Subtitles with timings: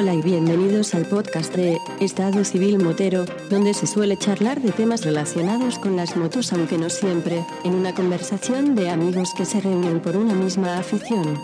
[0.00, 5.04] Hola y bienvenidos al podcast de Estado Civil Motero, donde se suele charlar de temas
[5.04, 10.00] relacionados con las motos, aunque no siempre, en una conversación de amigos que se reúnen
[10.00, 11.38] por una misma afición.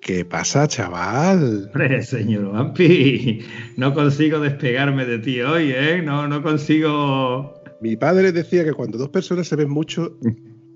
[0.00, 1.70] ¿Qué pasa, chaval?
[1.72, 6.02] Hombre, señor Vampi, no consigo despegarme de ti hoy, ¿eh?
[6.02, 7.59] No, no consigo.
[7.80, 10.18] Mi padre decía que cuando dos personas se ven mucho,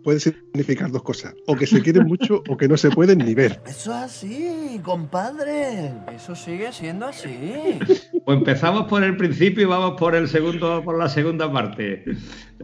[0.03, 1.35] puede significar dos cosas.
[1.47, 3.61] O que se quieren mucho o que no se pueden ni ver.
[3.67, 5.93] Eso es así, compadre.
[6.15, 7.79] Eso sigue siendo así.
[8.25, 12.05] Pues empezamos por el principio y vamos por el segundo, por la segunda parte.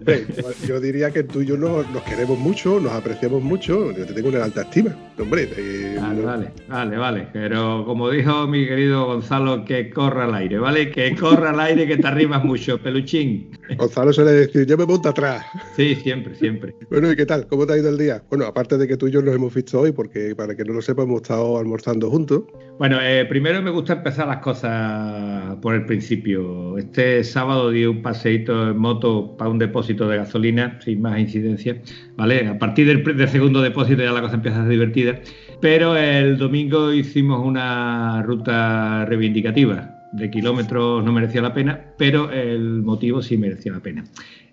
[0.00, 0.26] Hombre,
[0.66, 3.92] yo diría que tú y yo nos, nos queremos mucho, nos apreciamos mucho.
[3.92, 4.96] Yo te tengo una alta estima.
[5.18, 7.28] Hombre, eh, Vale, no- vale, vale, vale.
[7.32, 10.90] Pero como dijo mi querido Gonzalo, que corra al aire, ¿vale?
[10.90, 13.50] Que corra al aire que te arrimas mucho, peluchín.
[13.76, 15.44] Gonzalo suele decir, yo me monto atrás.
[15.76, 16.74] Sí, siempre, siempre.
[16.90, 17.46] Bueno, ¿y qué tal?
[17.46, 18.22] ¿Cómo te ha ido el día?
[18.30, 20.72] Bueno, aparte de que tú y yo nos hemos visto hoy, porque para que no
[20.72, 22.44] lo sepa, hemos estado almorzando juntos.
[22.78, 26.78] Bueno, eh, primero me gusta empezar las cosas por el principio.
[26.78, 31.80] Este sábado di un paseíto en moto para un depósito de gasolina, sin más incidencia,
[32.16, 32.46] ¿vale?
[32.46, 35.20] A partir del, del segundo depósito ya la cosa empieza a ser divertida.
[35.60, 39.96] Pero el domingo hicimos una ruta reivindicativa.
[40.12, 44.04] De kilómetros no merecía la pena, pero el motivo sí merecía la pena.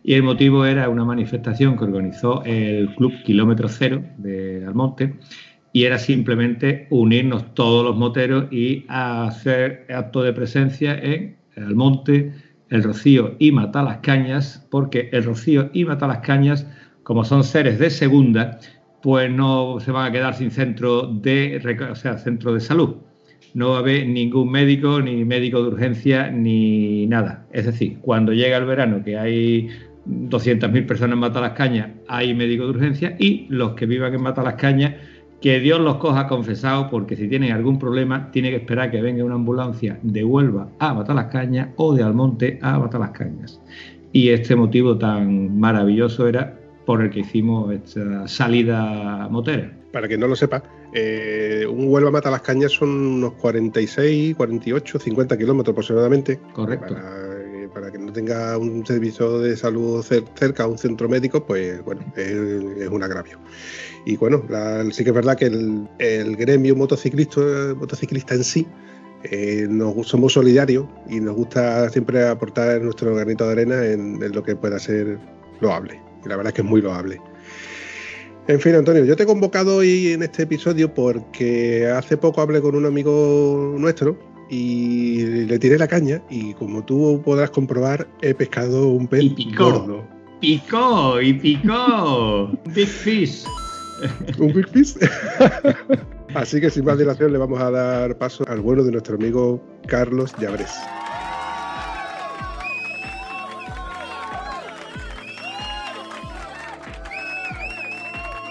[0.03, 5.15] Y el motivo era una manifestación que organizó el Club Kilómetro Cero de Almonte,
[5.73, 12.33] y era simplemente unirnos todos los moteros y hacer acto de presencia en el monte,
[12.69, 16.67] el Rocío y Matalascañas, porque el Rocío y Matalascañas,
[17.03, 18.59] como son seres de segunda,
[19.01, 22.97] pues no se van a quedar sin centro de, o sea, centro de salud.
[23.53, 27.45] No va a haber ningún médico, ni médico de urgencia, ni nada.
[27.51, 29.69] Es decir, cuando llega el verano, que hay
[30.05, 34.95] 200.000 personas en Matalascañas, hay médico de urgencia, y los que vivan en Matalascañas,
[35.41, 39.23] que Dios los coja confesados, porque si tienen algún problema, tiene que esperar que venga
[39.23, 43.61] una ambulancia de Huelva a Matalascañas o de Almonte a Matalascañas.
[44.11, 49.71] Y este motivo tan maravilloso era por el que hicimos esta salida motera.
[49.91, 54.99] Para quien no lo sepa, eh, un Huelva Mata las Cañas son unos 46, 48,
[54.99, 56.39] 50 kilómetros aproximadamente.
[56.53, 56.95] Correcto.
[56.95, 57.26] Para,
[57.91, 62.89] que no tenga un servicio de salud cer- cerca, un centro médico, pues bueno, es,
[62.89, 63.39] un agravio.
[64.05, 64.43] Y bueno,
[64.91, 67.41] sí que es verdad que el, el gremio motociclista,
[67.75, 68.67] motociclista en sí,
[69.23, 74.31] eh, nos, somos solidarios y nos gusta siempre aportar nuestro granito de arena en, en
[74.31, 75.17] lo que pueda ser
[75.59, 75.99] loable.
[76.23, 77.19] Y la verdad es que es muy loable.
[78.47, 82.61] En fin, Antonio, yo te he convocado hoy en este episodio porque hace poco hablé
[82.61, 84.17] con un amigo nuestro
[84.49, 89.29] y le tiré la caña y como tú podrás comprobar, he pescado un pez Y
[89.31, 89.71] picó.
[89.71, 90.07] gordo.
[90.39, 92.51] Picó y picó.
[92.65, 93.45] Big fish.
[94.37, 94.95] ¿Un big fish?
[96.35, 99.61] Así que sin más dilación le vamos a dar paso al bueno de nuestro amigo
[99.87, 100.71] Carlos Llabrés.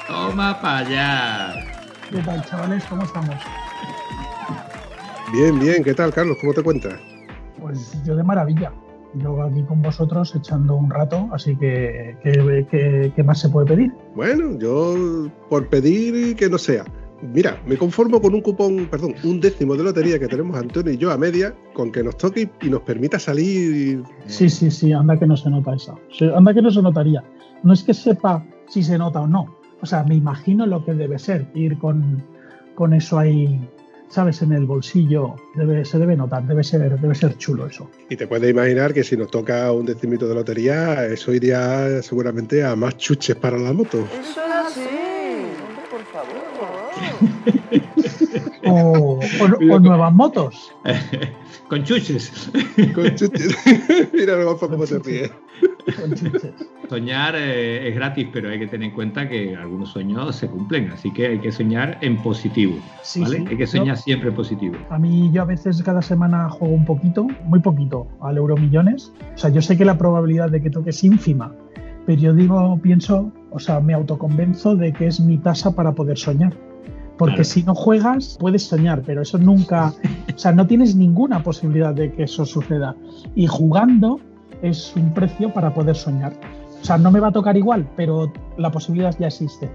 [0.06, 1.54] Toma para allá.
[2.10, 2.84] ¿Qué tal, chavales?
[2.84, 3.36] ¿Cómo estamos?
[5.36, 6.38] Bien, bien, ¿qué tal, Carlos?
[6.40, 6.94] ¿Cómo te cuentas?
[7.60, 8.72] Pues yo de maravilla.
[9.16, 13.66] Yo aquí con vosotros echando un rato, así que ¿qué, qué- qué más se puede
[13.66, 13.92] pedir?
[14.14, 16.84] Bueno, yo por pedir que no sea.
[17.34, 20.96] Mira, me conformo con un cupón, perdón, un décimo de lotería que tenemos Antonio y
[20.96, 25.18] yo a media, con que nos toque y nos permita salir Sí, sí, sí, anda
[25.18, 25.98] que no se nota eso.
[26.34, 27.22] Anda que no se notaría.
[27.62, 29.54] No es que sepa si se nota o no.
[29.82, 32.22] O sea, me imagino lo que debe ser ir con,
[32.74, 33.66] con eso ahí,
[34.08, 34.42] ¿sabes?
[34.42, 35.36] En el bolsillo.
[35.54, 37.90] Debe, se debe notar, debe ser, debe ser chulo eso.
[38.08, 42.64] Y te puedes imaginar que si nos toca un decimito de lotería, eso iría seguramente
[42.64, 44.06] a más chuches para la moto.
[44.20, 44.80] Eso es así.
[44.80, 46.75] Hombre, por favor.
[48.64, 50.72] O, o- o nuevas motos.
[51.68, 52.50] Con chuches.
[52.94, 53.56] Con chuches.
[54.12, 55.30] Mira el golfo cómo se ríe.
[56.00, 56.52] con chuches.
[56.88, 60.92] Soñar eh, es gratis, pero hay que tener en cuenta que algunos sueños se cumplen,
[60.92, 62.78] así que hay que soñar en positivo.
[63.02, 63.38] Sí, ¿vale?
[63.38, 63.44] sí.
[63.48, 64.76] Hay que soñar siempre positivo.
[64.90, 69.12] A mí yo a veces cada semana juego un poquito, muy poquito, al Euromillones.
[69.34, 71.52] O sea, yo sé que la probabilidad de que toque es ínfima,
[72.06, 76.18] pero yo digo, pienso, o sea, me autoconvenzo de que es mi tasa para poder
[76.18, 76.54] soñar.
[77.18, 77.44] Porque Claro.
[77.44, 79.94] si no juegas, puedes soñar, pero eso nunca,
[80.34, 82.94] o sea, no tienes ninguna posibilidad de que eso suceda.
[83.34, 84.20] Y jugando
[84.62, 86.34] es un precio para poder soñar.
[86.82, 89.70] O sea, no me va a tocar igual, pero la posibilidad ya existe.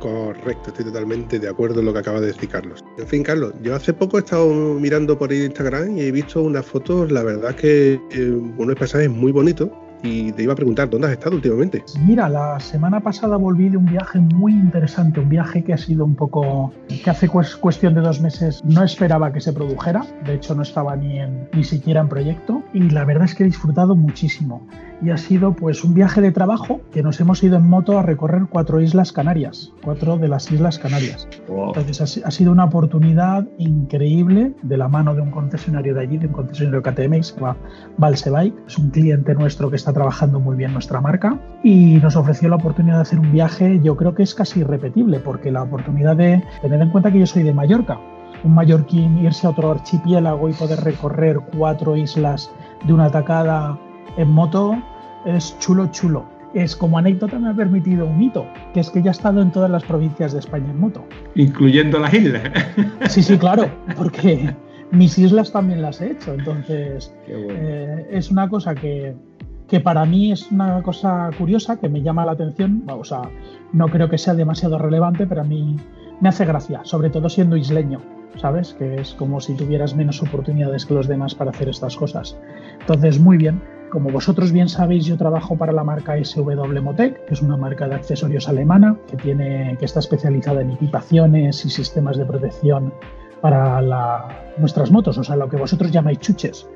[0.00, 2.84] Correcto, estoy totalmente de acuerdo en lo que acaba de decir Carlos.
[2.98, 6.66] En fin, Carlos, yo hace poco he estado mirando por Instagram y he visto unas
[6.66, 9.68] fotos, la verdad es que eh, unos paisajes muy bonitos
[10.02, 11.84] y te iba a preguntar, ¿dónde has estado últimamente?
[12.04, 16.04] Mira, la semana pasada volví de un viaje muy interesante, un viaje que ha sido
[16.04, 20.54] un poco, que hace cuestión de dos meses no esperaba que se produjera, de hecho
[20.54, 23.94] no estaba ni, en, ni siquiera en proyecto y la verdad es que he disfrutado
[23.94, 24.66] muchísimo
[25.02, 28.02] y ha sido pues un viaje de trabajo que nos hemos ido en moto a
[28.02, 31.28] recorrer cuatro islas Canarias, cuatro de las islas Canarias.
[31.48, 36.28] Entonces ha, sido una oportunidad increíble de la mano de un concesionario de allí, de
[36.28, 37.56] un concesionario KTM que se llama
[37.98, 42.48] Valsebike, es un cliente nuestro que está trabajando muy bien nuestra marca y nos ofreció
[42.48, 46.16] la oportunidad de hacer un viaje, yo creo que es casi irrepetible porque la oportunidad
[46.16, 47.98] de tener en cuenta que yo soy de Mallorca,
[48.44, 52.50] un mallorquín irse a otro archipiélago y poder recorrer cuatro islas
[52.84, 53.78] de una atacada
[54.16, 54.76] en moto
[55.24, 56.24] es chulo, chulo.
[56.54, 59.50] Es como anécdota me ha permitido un hito, que es que ya he estado en
[59.50, 61.04] todas las provincias de España en moto.
[61.34, 62.42] Incluyendo las islas.
[63.08, 64.54] Sí, sí, claro, porque
[64.90, 66.34] mis islas también las he hecho.
[66.34, 69.14] Entonces, eh, es una cosa que,
[69.66, 72.84] que para mí es una cosa curiosa, que me llama la atención.
[72.86, 73.22] O sea,
[73.72, 75.76] no creo que sea demasiado relevante, pero a mí
[76.20, 78.00] me hace gracia, sobre todo siendo isleño.
[78.36, 78.74] ¿Sabes?
[78.74, 82.38] Que es como si tuvieras menos oportunidades que los demás para hacer estas cosas.
[82.80, 83.60] Entonces, muy bien.
[83.92, 87.86] Como vosotros bien sabéis, yo trabajo para la marca SW Motec, que es una marca
[87.86, 92.94] de accesorios alemana que, tiene, que está especializada en equipaciones y sistemas de protección
[93.42, 96.66] para nuestras motos, o sea, lo que vosotros llamáis chuches.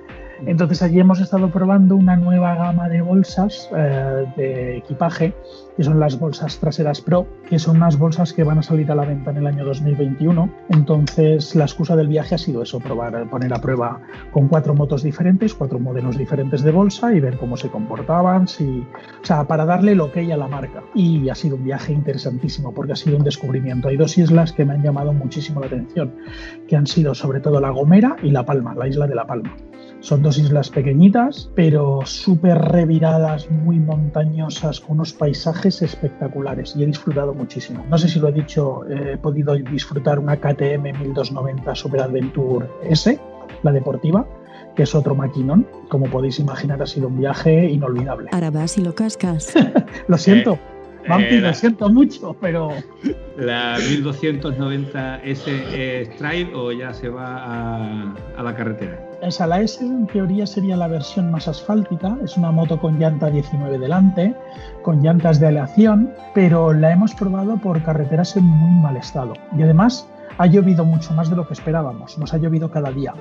[0.45, 5.33] Entonces allí hemos estado probando una nueva gama de bolsas eh, de equipaje,
[5.77, 8.95] que son las bolsas traseras Pro, que son unas bolsas que van a salir a
[8.95, 10.51] la venta en el año 2021.
[10.71, 14.01] Entonces la excusa del viaje ha sido eso, probar, poner a prueba
[14.33, 19.25] con cuatro motos diferentes, cuatro modelos diferentes de bolsa y ver cómo se comportaban, o
[19.25, 20.83] sea, para darle lo que hay a la marca.
[20.95, 23.89] Y ha sido un viaje interesantísimo porque ha sido un descubrimiento.
[23.89, 26.15] Hay dos islas que me han llamado muchísimo la atención,
[26.69, 29.57] que han sido sobre todo La Gomera y La Palma, la isla de La Palma.
[30.01, 36.87] Son dos islas pequeñitas, pero súper reviradas, muy montañosas, con unos paisajes espectaculares y he
[36.87, 37.87] disfrutado muchísimo.
[37.89, 43.21] No sé si lo he dicho, he podido disfrutar una KTM 1290 Super Adventure S,
[43.63, 44.27] la deportiva,
[44.75, 45.65] que es otro maquinón.
[45.89, 48.29] Como podéis imaginar, ha sido un viaje inolvidable.
[48.33, 49.55] Ahora vas y lo cascas.
[50.09, 50.59] lo siento.
[51.21, 52.71] Eh, lo siento mucho, pero.
[53.39, 59.06] ¿La 1290S es trail o ya se va a, a la carretera?
[59.23, 63.79] La S en teoría sería la versión más asfáltica, es una moto con llanta 19
[63.79, 64.35] delante,
[64.83, 69.33] con llantas de aleación, pero la hemos probado por carreteras en muy mal estado.
[69.57, 70.09] Y además
[70.39, 73.15] ha llovido mucho más de lo que esperábamos, nos ha llovido cada día.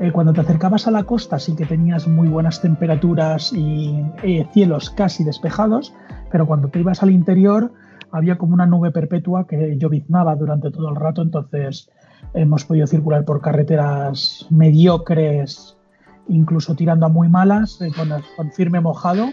[0.00, 4.46] Eh, cuando te acercabas a la costa sí que tenías muy buenas temperaturas y eh,
[4.52, 5.94] cielos casi despejados,
[6.30, 7.72] pero cuando te ibas al interior
[8.10, 11.90] había como una nube perpetua que lloviznaba durante todo el rato, entonces
[12.34, 15.76] hemos podido circular por carreteras mediocres,
[16.28, 19.30] incluso tirando a muy malas, eh, con, firme mojado.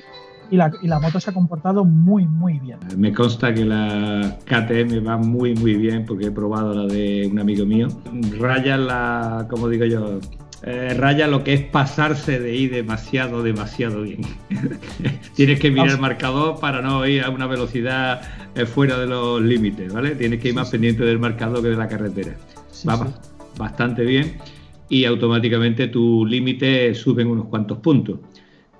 [0.51, 2.77] Y la, y la, moto se ha comportado muy, muy bien.
[2.95, 7.39] Me consta que la KTM va muy, muy bien porque he probado la de un
[7.39, 7.87] amigo mío.
[8.37, 10.19] Raya la, como digo yo,
[10.67, 14.21] eh, raya lo que es pasarse de ir demasiado, demasiado bien.
[15.35, 18.21] Tienes que mirar el marcador para no ir a una velocidad
[18.55, 20.15] eh, fuera de los límites, ¿vale?
[20.15, 22.35] Tienes que ir más pendiente del marcador que de la carretera.
[22.87, 23.07] Va
[23.57, 24.37] bastante bien
[24.89, 28.19] y automáticamente tu límite sube en unos cuantos puntos.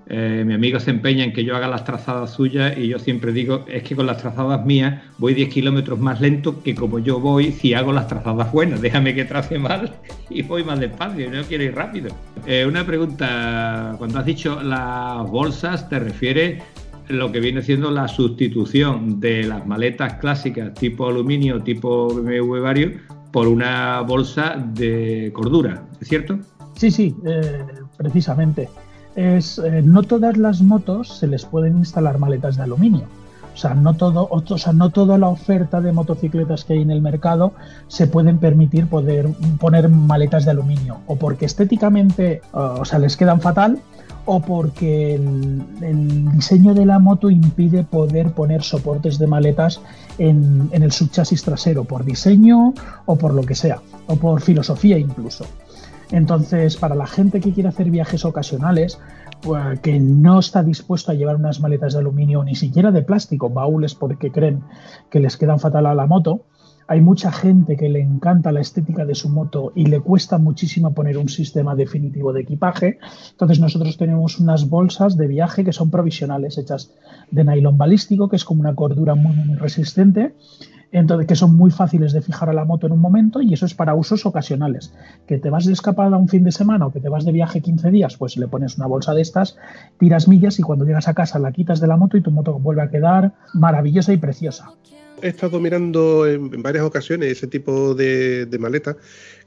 [0.08, 3.32] Eh, mi amigo se empeña en que yo haga las trazadas suyas y yo siempre
[3.32, 7.20] digo, es que con las trazadas mías voy 10 kilómetros más lento que como yo
[7.20, 8.82] voy si hago las trazadas buenas.
[8.82, 9.96] Déjame que trace mal
[10.30, 12.10] y voy más despacio, no quiero ir rápido.
[12.46, 16.62] Eh, una pregunta, cuando has dicho las bolsas, ¿te refieres
[17.08, 22.94] lo que viene siendo la sustitución de las maletas clásicas tipo aluminio, tipo BMW varios,
[23.36, 26.40] por una bolsa de cordura, ¿es cierto?
[26.76, 27.66] Sí, sí, eh,
[27.98, 28.70] precisamente
[29.14, 33.04] es eh, no todas las motos se les pueden instalar maletas de aluminio.
[33.54, 36.92] O sea, no todo, o sea, no toda la oferta de motocicletas que hay en
[36.92, 37.52] el mercado
[37.90, 39.28] se pueden permitir poder
[39.60, 43.80] poner maletas de aluminio, o porque estéticamente, o sea, les quedan fatal,
[44.26, 49.82] o porque el, diseño de la moto impide poder poner soportes de maletas
[50.18, 52.74] en, en el subchasis trasero, por diseño
[53.06, 55.46] o por lo que sea, o por filosofía incluso.
[56.12, 59.00] Entonces, para la gente que quiere hacer viajes ocasionales,
[59.42, 63.50] pues, que no está dispuesto a llevar unas maletas de aluminio ni siquiera de plástico,
[63.50, 64.64] baúles porque creen
[65.10, 66.42] que les quedan fatal a la moto,
[66.88, 70.94] hay mucha gente que le encanta la estética de su moto y le cuesta muchísimo
[70.94, 73.00] poner un sistema definitivo de equipaje.
[73.32, 76.92] Entonces nosotros tenemos unas bolsas de viaje que son provisionales, hechas
[77.32, 80.34] de nylon balístico, que es como una cordura muy, muy resistente
[80.92, 83.66] entonces, que son muy fáciles de fijar a la moto en un momento y eso
[83.66, 84.94] es para usos ocasionales.
[85.28, 87.62] Que te vas de escapada un fin de semana o que te vas de viaje
[87.62, 89.58] 15 días, pues le pones una bolsa de estas,
[89.98, 92.58] tiras millas y cuando llegas a casa la quitas de la moto y tu moto
[92.60, 94.72] vuelve a quedar maravillosa y preciosa.
[95.22, 98.98] He estado mirando en, varias ocasiones ese tipo de, maletas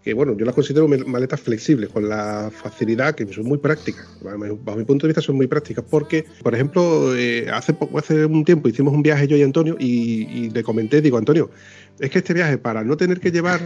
[0.02, 4.06] que bueno, yo las considero maletas flexibles, con la facilidad que son muy prácticas.
[4.22, 8.44] Bajo mi punto de vista son muy prácticas porque, por ejemplo, eh, hace, hace un
[8.44, 11.50] tiempo hicimos un viaje yo y Antonio y, le comenté, digo, Antonio,
[11.98, 13.60] es que este viaje para no tener que llevar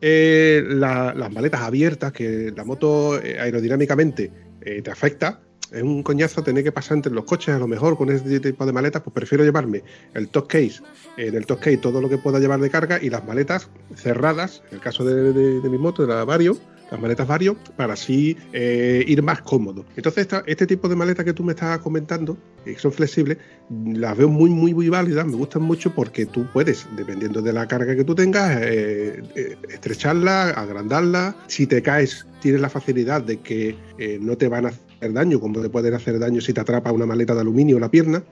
[0.00, 4.30] eh, las maletas abiertas, que la moto eh, aerodinámicamente
[4.60, 5.40] te afecta,
[5.72, 8.64] es un coñazo tener que pasar entre los coches, a lo mejor con este tipo
[8.66, 9.82] de maletas, pues prefiero llevarme
[10.14, 10.80] el top case,
[11.16, 14.62] en el top case todo lo que pueda llevar de carga y las maletas cerradas,
[14.70, 16.56] en el caso de, mi moto, de la Vario,
[16.90, 19.84] las maletas Vario, para así eh, ir más cómodo.
[19.94, 23.36] Entonces, este tipo de maletas que tú me estás comentando, que son flexibles,
[23.68, 27.68] las veo muy, muy, muy válidas, me gustan mucho porque tú puedes, dependiendo de la
[27.68, 31.36] carga que tú tengas, eh, eh, estrecharla, agrandarla.
[31.46, 33.76] Si te caes, tienes la facilidad de que
[34.22, 37.34] no te van a daño, como te pueden hacer daño si te atrapa una maleta
[37.34, 38.22] de aluminio o la pierna.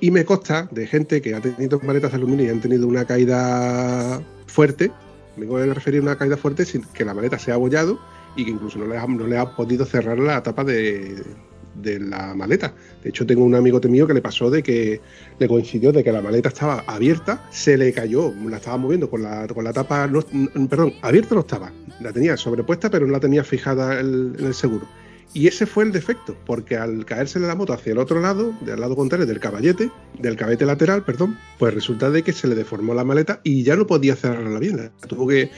[0.00, 3.04] Y me consta de gente que ha tenido maletas de aluminio y han tenido una
[3.04, 4.90] caída fuerte,
[5.36, 7.98] me voy a referir a una caída fuerte sin que la maleta se ha abollado
[8.36, 11.22] y que incluso no le ha, no podido cerrar la tapa de,
[11.82, 12.74] la maleta.
[13.02, 15.00] De hecho, tengo un amigo mío que le pasó de que
[15.38, 19.22] le coincidió de que la maleta estaba abierta, se le cayó, la estaba moviendo con
[19.22, 20.08] la, con la tapa,
[20.68, 24.86] perdón, abierta no estaba, la tenía sobrepuesta, pero no la tenía fijada en el seguro.
[25.34, 28.80] Y ese fue el defecto, porque al caerse la moto hacia el otro lado, del
[28.80, 32.92] lado contrario del caballete, del cabete lateral, perdón, pues resulta de que se le deformó
[32.92, 34.76] la maleta y ya no podía cerrarla bien.
[34.76, 35.50] La tuvo que,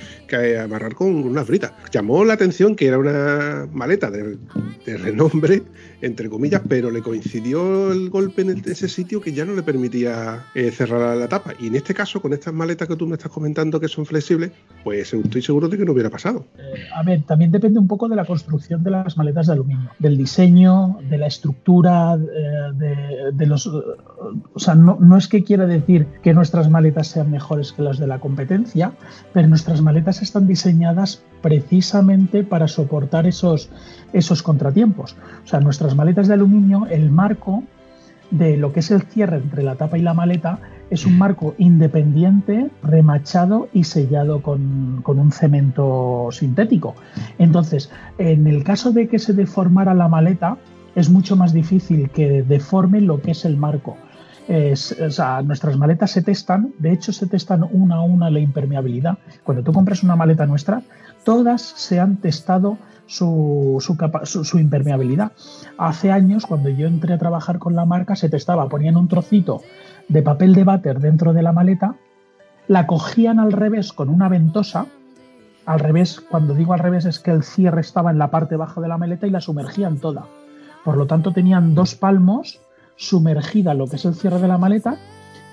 [0.58, 1.72] amarrar con unas britas.
[1.92, 4.38] Llamó la atención que era una maleta de,
[4.86, 5.62] renombre,
[6.02, 10.44] entre comillas, pero le coincidió el golpe en ese sitio que ya no le permitía
[10.54, 11.54] eh, cerrar la tapa.
[11.58, 14.52] Y en este caso, con estas maletas que tú me estás comentando que son flexibles,
[14.84, 16.46] pues estoy seguro de que no hubiera pasado.
[16.58, 19.63] Eh, a ver, también depende un poco de la construcción de las maletas de aluminio,
[19.98, 23.66] del diseño, de la estructura, eh, de, los...
[23.66, 27.98] O sea, no, no es que quiera decir que nuestras maletas sean mejores que las
[27.98, 28.92] de la competencia,
[29.32, 33.70] pero nuestras maletas están diseñadas precisamente para soportar esos,
[34.12, 35.16] esos contratiempos.
[35.44, 37.62] O sea, nuestras maletas de aluminio, el marco
[38.30, 40.58] de lo que es el cierre entre la tapa y la maleta
[40.90, 46.94] es un marco independiente, remachado y sellado con, un cemento sintético.
[47.38, 50.56] Entonces, en el caso de que se deformara la maleta,
[50.94, 53.96] es mucho más difícil que deforme lo que es el marco
[55.44, 59.18] nuestras maletas se testan, de hecho se testan una a una la impermeabilidad.
[59.42, 60.82] Cuando tú compras una maleta nuestra,
[61.24, 63.78] todas se han testado su,
[64.24, 65.32] su, impermeabilidad.
[65.78, 69.62] Hace años, cuando yo entré a trabajar con la marca, se testaba, ponían un trocito
[70.08, 71.96] de papel de váter dentro de la maleta,
[72.68, 74.86] la cogían al revés con una ventosa,
[75.66, 78.80] al revés, cuando digo al revés es que el cierre estaba en la parte baja
[78.80, 80.26] de la maleta y la sumergían toda.
[80.84, 82.60] Por lo tanto, tenían dos palmos
[82.96, 84.98] sumergida lo que es el cierre de la maleta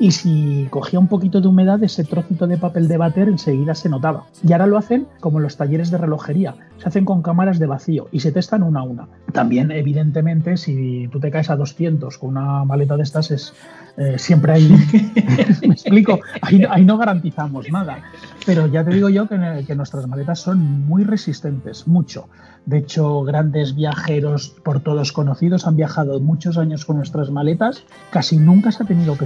[0.01, 3.87] y si cogía un poquito de humedad, ese trocito de papel de bater enseguida se
[3.87, 4.23] notaba.
[4.43, 8.07] Y ahora lo hacen como los talleres de relojería, se hacen con cámaras de vacío
[8.11, 9.07] y se testan una a una.
[9.31, 13.53] También, evidentemente, si tú te caes a 200 con una maleta de estas, es,
[13.95, 14.69] eh, siempre hay...
[15.67, 17.99] me explico, ahí, no garantizamos nada.
[18.43, 22.27] Pero ya te digo yo que, que nuestras maletas son muy resistentes, mucho.
[22.65, 27.83] De hecho, grandes viajeros por todos conocidos han viajado muchos años con nuestras maletas.
[28.11, 29.25] Casi nunca se ha tenido que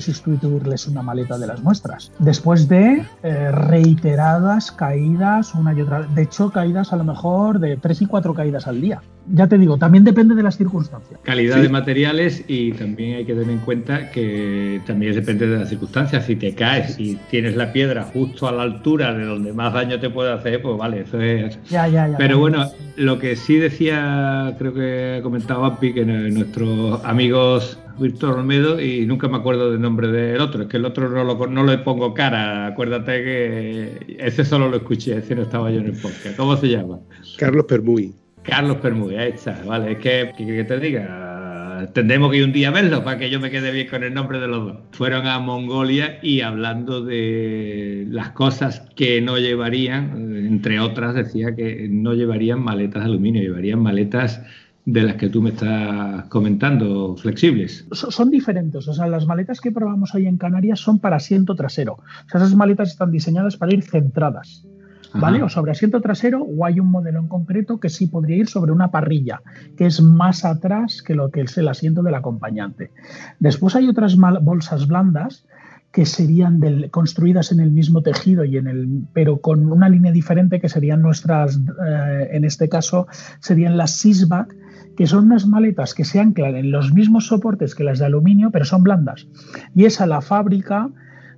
[0.66, 2.12] sustituirles una maleta de las nuestras.
[2.20, 6.16] Después de eh, reiteradas caídas una y otra vez.
[6.16, 9.02] De hecho, caídas a lo mejor de tres y cuatro caídas al día.
[9.28, 11.20] Ya te digo, también depende de las circunstancias.
[11.24, 15.70] Calidad de materiales y también hay que tener en cuenta que también depende de las
[15.70, 16.26] circunstancias.
[16.26, 20.00] Si te caes y tienes la piedra justo a la altura de donde más daño
[20.00, 21.58] te puede hacer, pues vale, eso es.
[21.70, 22.18] Ya, ya, ya.
[22.18, 28.38] Pero bueno, lo que sí decía, creo que ha comentado Ampi, que nuestros amigos Víctor
[28.38, 31.48] Olmedo y nunca me acuerdo del nombre del otro, es que el otro no, lo,
[31.48, 35.88] no le pongo cara, acuérdate que ese solo lo escuché, ese no estaba yo en
[35.88, 36.36] el podcast.
[36.38, 37.00] ¿Cómo se llama?
[37.38, 38.14] Carlos Permuy.
[38.44, 42.68] Carlos Permuy, ahí está, vale, es que, que, te diga, tendremos que ir un día
[42.68, 44.78] a verlo para que yo me quede bien con el nombre de los dos.
[44.92, 51.88] Fueron a Mongolia y hablando de las cosas que no llevarían, entre otras decía que
[51.90, 54.42] no llevarían maletas de aluminio, llevarían maletas
[54.86, 57.88] de las que tú me estás comentando, flexibles.
[57.92, 61.94] Son diferentes, o sea, las maletas que probamos ahí en Canarias son para asiento trasero.
[61.94, 64.66] O sea, esas maletas están diseñadas para ir centradas.
[65.14, 65.42] ¿vale?
[65.42, 68.74] O sobre asiento trasero, o hay un modelo en concreto que sí podría ir sobre
[68.74, 69.42] una parrilla,
[69.78, 72.92] que es más atrás que lo que es el asiento del acompañante.
[73.40, 75.46] Después hay otras bolsas blandas
[75.92, 80.12] que serían del, construidas en el mismo tejido y en el, pero con una línea
[80.12, 83.08] diferente que serían nuestras, eh, en este caso,
[83.40, 84.54] serían las Sisback,
[84.96, 88.52] que son unas maletas que se anclan en los mismos soportes que las de aluminio,
[88.52, 89.28] pero son blandas.
[89.76, 90.90] Y esa la fábrica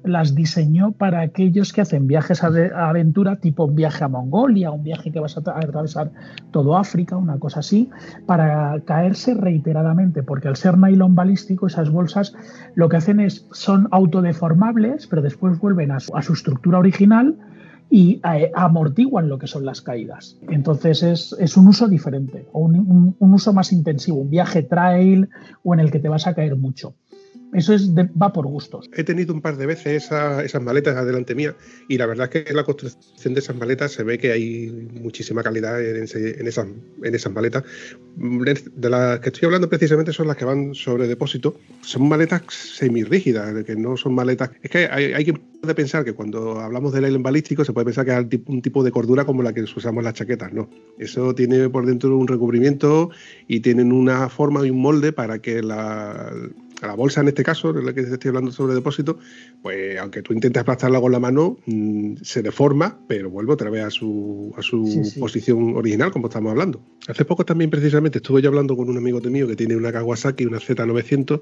[0.03, 2.47] las diseñó para aquellos que hacen viajes a,
[2.89, 6.11] aventura, tipo un viaje a Mongolia, un viaje que vas a, atravesar
[6.51, 7.89] todo África, una cosa así,
[8.25, 12.33] para caerse reiteradamente, porque al ser nylon balístico, esas bolsas
[12.75, 17.35] lo que hacen es, son autodeformables, pero después vuelven a su, estructura original
[17.89, 20.37] y eh, amortiguan lo que son las caídas.
[20.49, 25.29] Entonces es, un uso diferente, o un, uso más intensivo, un viaje trail
[25.63, 26.95] o en el que te vas a caer mucho.
[27.53, 28.89] Eso es va por gustos.
[28.93, 31.55] He tenido un par de veces esas maletas adelante mía
[31.87, 35.43] y la verdad es que la construcción de esas maletas se ve que hay muchísima
[35.43, 36.67] calidad en, esas,
[37.03, 37.63] en esas maletas.
[38.15, 41.57] De las que estoy hablando precisamente son las que van sobre depósito.
[41.81, 44.51] Son maletas semirrígidas, que no son maletas...
[44.61, 45.33] Es que hay, hay que
[45.73, 48.91] pensar que cuando hablamos del aire balístico se puede pensar que hay un tipo de
[48.91, 50.69] cordura como la que usamos las chaquetas, no.
[50.97, 53.09] Eso tiene por dentro un recubrimiento
[53.47, 56.31] y tienen una forma y un molde para que la
[56.81, 59.17] a la bolsa en este caso, en la que estoy hablando sobre depósito,
[59.61, 63.83] pues aunque tú intentes aplastarla con la mano, mm, se deforma, pero vuelve otra vez
[63.83, 66.81] a su, a su posición original, como estamos hablando.
[67.07, 69.91] Hace poco también precisamente estuve yo hablando con un amigo de mío que tiene una
[69.91, 71.41] Kawasaki, una Z900,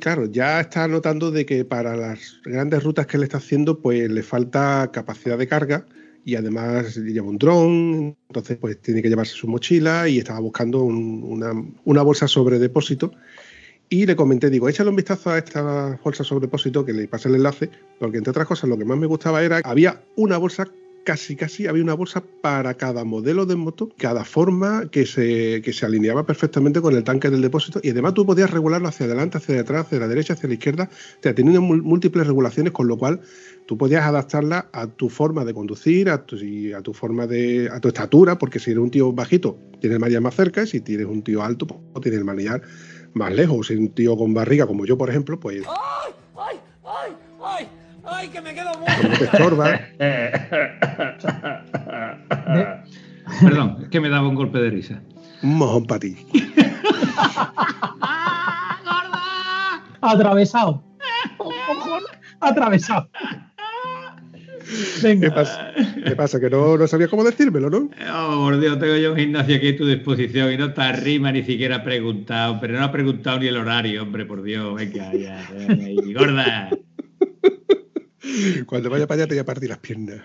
[0.00, 4.10] Claro, ya está notando de que para las grandes rutas que le está haciendo, pues
[4.10, 5.86] le falta capacidad de carga
[6.24, 10.82] y además lleva un dron, entonces pues tiene que llevarse su mochila y estaba buscando
[10.82, 11.52] una,
[11.84, 13.12] una, bolsa sobre depósito
[13.92, 17.28] y le comenté, digo, échale un vistazo a esta bolsa sobre depósito, que le pasé
[17.28, 17.68] el enlace,
[17.98, 20.66] porque entre otras cosas lo que más me gustaba era, había una bolsa
[21.04, 25.74] casi casi había una bolsa para cada modelo de moto, cada forma que se, que
[25.74, 27.80] se alineaba perfectamente con el tanque del depósito.
[27.82, 30.88] Y además tú podías regularlo hacia adelante, hacia atrás, hacia la derecha, hacia la izquierda,
[31.18, 33.20] o sea, tenía múltiples regulaciones con lo cual
[33.66, 36.36] tú podías adaptarla a tu forma de conducir, a tu,
[36.74, 40.00] a tu forma de, a tu estatura, porque si eres un tío bajito, tienes el
[40.00, 42.62] manillar más cerca y si tienes un tío alto, pues tienes el manillar
[43.14, 43.66] más lejos.
[43.66, 45.62] Si un tío con barriga como yo, por ejemplo, pues.
[45.68, 46.12] ¡Ay!
[46.36, 46.56] ¡Ay!
[46.84, 47.12] ¡Ay!
[47.44, 47.68] ¡Ay!
[48.04, 48.28] ¡Ay!
[48.28, 49.08] ¡Que me quedo muerto!
[49.08, 49.80] No te estorba.
[53.40, 55.00] Perdón, es que me daba un golpe de risa.
[55.42, 56.16] Un mojón para ti.
[60.00, 60.82] Atravesado.
[62.40, 63.08] Atravesado.
[65.02, 65.72] ¿Qué pasa?
[66.04, 66.40] ¿Qué pasa?
[66.40, 67.90] Que no, no sabía cómo decírmelo, ¿no?
[68.12, 71.32] Oh, por Dios, tengo yo un gimnasio aquí a tu disposición y no te arrima
[71.32, 75.12] ni siquiera ha preguntado, pero no ha preguntado ni el horario, hombre, por Dios, venga,
[75.12, 76.70] ya, ya, gorda.
[78.66, 80.20] Cuando vaya para allá te voy a partir las piernas.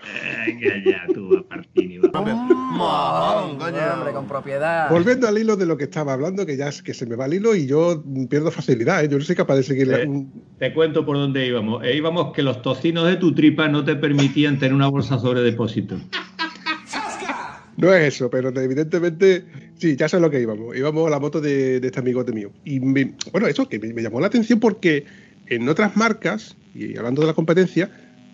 [0.46, 4.90] Venga, ya, tú a partir y hombre, con propiedad.
[4.90, 7.34] Volviendo al hilo de lo que estaba hablando, que ya que se me va el
[7.34, 9.08] hilo y yo pierdo facilidad, ¿eh?
[9.08, 9.90] yo no soy capaz de seguir.
[9.92, 10.26] Eh,
[10.58, 11.84] te cuento por dónde íbamos.
[11.84, 15.40] Eh, íbamos que los tocinos de tu tripa no te permitían tener una bolsa sobre
[15.40, 15.98] depósito.
[17.76, 19.44] No es eso, pero evidentemente,
[19.76, 20.76] sí, ya sé lo que íbamos.
[20.76, 22.50] Íbamos a la moto de, este amigote mío.
[22.64, 25.04] Y bueno, eso que me llamó la atención porque
[25.48, 27.90] en otras marcas, y hablando de la competencia,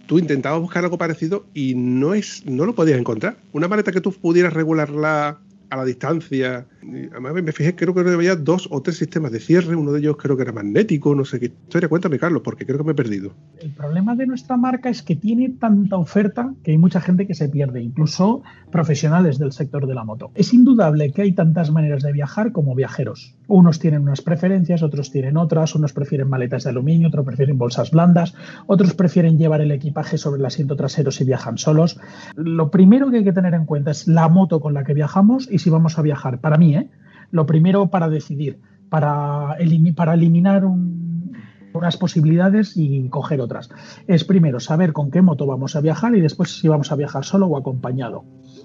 [0.06, 3.36] tú intentabas buscar algo parecido y no, es, no lo podías encontrar.
[3.52, 5.38] Una maleta que tú pudieras regularla
[5.70, 6.66] a la distancia.
[7.12, 9.76] Además, me fijé, creo que había dos o tres sistemas de cierre.
[9.76, 11.88] Uno de ellos creo que era magnético, no sé qué historia.
[11.88, 13.32] Cuéntame, Carlos, porque creo que me he perdido.
[13.60, 17.34] El problema de nuestra marca es que tiene tanta oferta que hay mucha gente que
[17.34, 20.30] se pierde, incluso profesionales del sector de la moto.
[20.34, 23.34] Es indudable que hay tantas maneras de viajar como viajeros.
[23.46, 25.74] Unos tienen unas preferencias, otros tienen otras.
[25.74, 28.34] Unos prefieren maletas de aluminio, otros prefieren bolsas blandas,
[28.66, 31.98] otros prefieren llevar el equipaje sobre el asiento trasero si viajan solos.
[32.36, 35.48] Lo primero que hay que tener en cuenta es la moto con la que viajamos
[35.50, 36.40] y si vamos a viajar.
[36.40, 36.90] Para mí, ¿eh?
[37.30, 39.56] lo primero para decidir, para,
[39.96, 40.64] para eliminar
[41.74, 43.70] unas posibilidades y coger otras.
[44.06, 47.24] Es primero saber con qué moto vamos a viajar y después si vamos a viajar
[47.24, 48.24] solo o acompañado.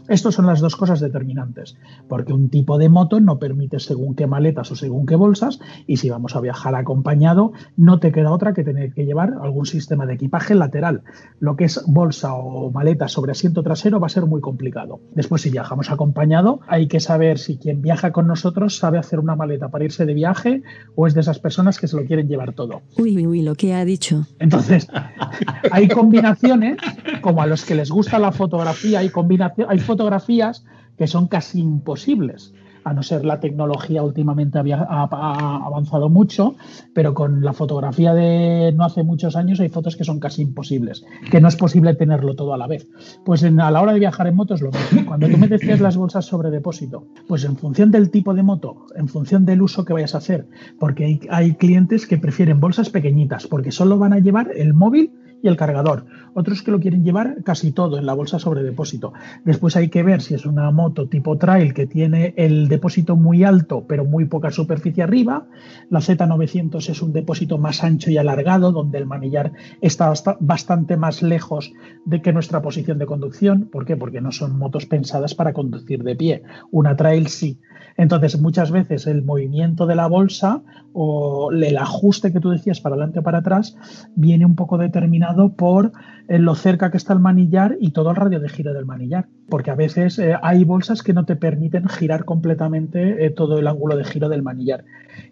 [0.09, 4.25] Estas son las dos cosas determinantes, porque un tipo de moto no permite según qué
[4.25, 8.53] maletas o según qué bolsas, y si vamos a viajar acompañado, no te queda otra
[8.53, 11.03] que tener que llevar algún sistema de equipaje lateral.
[11.39, 14.99] Lo que es bolsa o maleta sobre asiento trasero va a ser muy complicado.
[15.13, 19.35] Después, si viajamos acompañado, hay que saber si quien viaja con nosotros sabe hacer una
[19.35, 20.63] maleta para irse de viaje
[20.95, 22.81] o es de esas personas que se lo quieren llevar todo.
[22.97, 24.25] Uy, uy, uy, lo que ha dicho.
[24.39, 24.87] Entonces,
[25.71, 26.77] hay combinaciones,
[27.21, 30.63] como a los que les gusta la fotografía, hay combinaciones, hay fotografías
[30.97, 32.53] que son casi imposibles
[32.85, 36.55] a no ser la tecnología últimamente había, ha, avanzado mucho,
[36.93, 41.03] pero con la fotografía de no hace muchos años hay fotos que son casi imposibles,
[41.29, 42.87] que no es posible tenerlo todo a la vez.
[43.25, 45.05] Pues a la hora de viajar en moto es lo mismo.
[45.05, 48.85] Cuando tú me decías las bolsas sobre depósito, pues en función del tipo de moto,
[48.95, 50.47] en función del uso que vayas a hacer,
[50.79, 55.11] porque hay, hay clientes que prefieren bolsas pequeñitas, porque solo van a llevar el móvil
[55.41, 56.05] y el cargador.
[56.33, 59.13] Otros que lo quieren llevar casi todo en la bolsa sobre depósito.
[59.45, 63.43] Después hay que ver si es una moto tipo trail que tiene el depósito muy
[63.43, 65.47] alto pero muy poca superficie arriba.
[65.89, 71.21] La Z900 es un depósito más ancho y alargado donde el manillar está bastante más
[71.21, 71.71] lejos
[72.05, 73.69] de que nuestra posición de conducción.
[73.71, 73.95] ¿Por qué?
[73.97, 76.43] Porque no son motos pensadas para conducir de pie.
[76.71, 77.59] Una trail sí.
[77.97, 80.61] Entonces, muchas veces el movimiento de la bolsa
[80.93, 83.75] o el ajuste que tú decías para adelante o para atrás
[84.15, 85.91] viene un poco determinado por
[86.27, 89.27] eh, lo cerca que está el manillar y todo el radio de giro del manillar.
[89.49, 93.67] Porque a veces eh, hay bolsas que no te permiten girar completamente eh, todo el
[93.67, 94.85] ángulo de giro del manillar.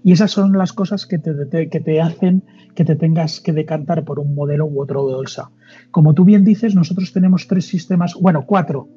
[0.04, 2.44] Y esas son las cosas que te, que te hacen
[2.76, 5.50] que te tengas que decantar por un modelo u otro bolsa.
[5.90, 8.88] Como tú bien dices, nosotros tenemos tres sistemas, bueno, cuatro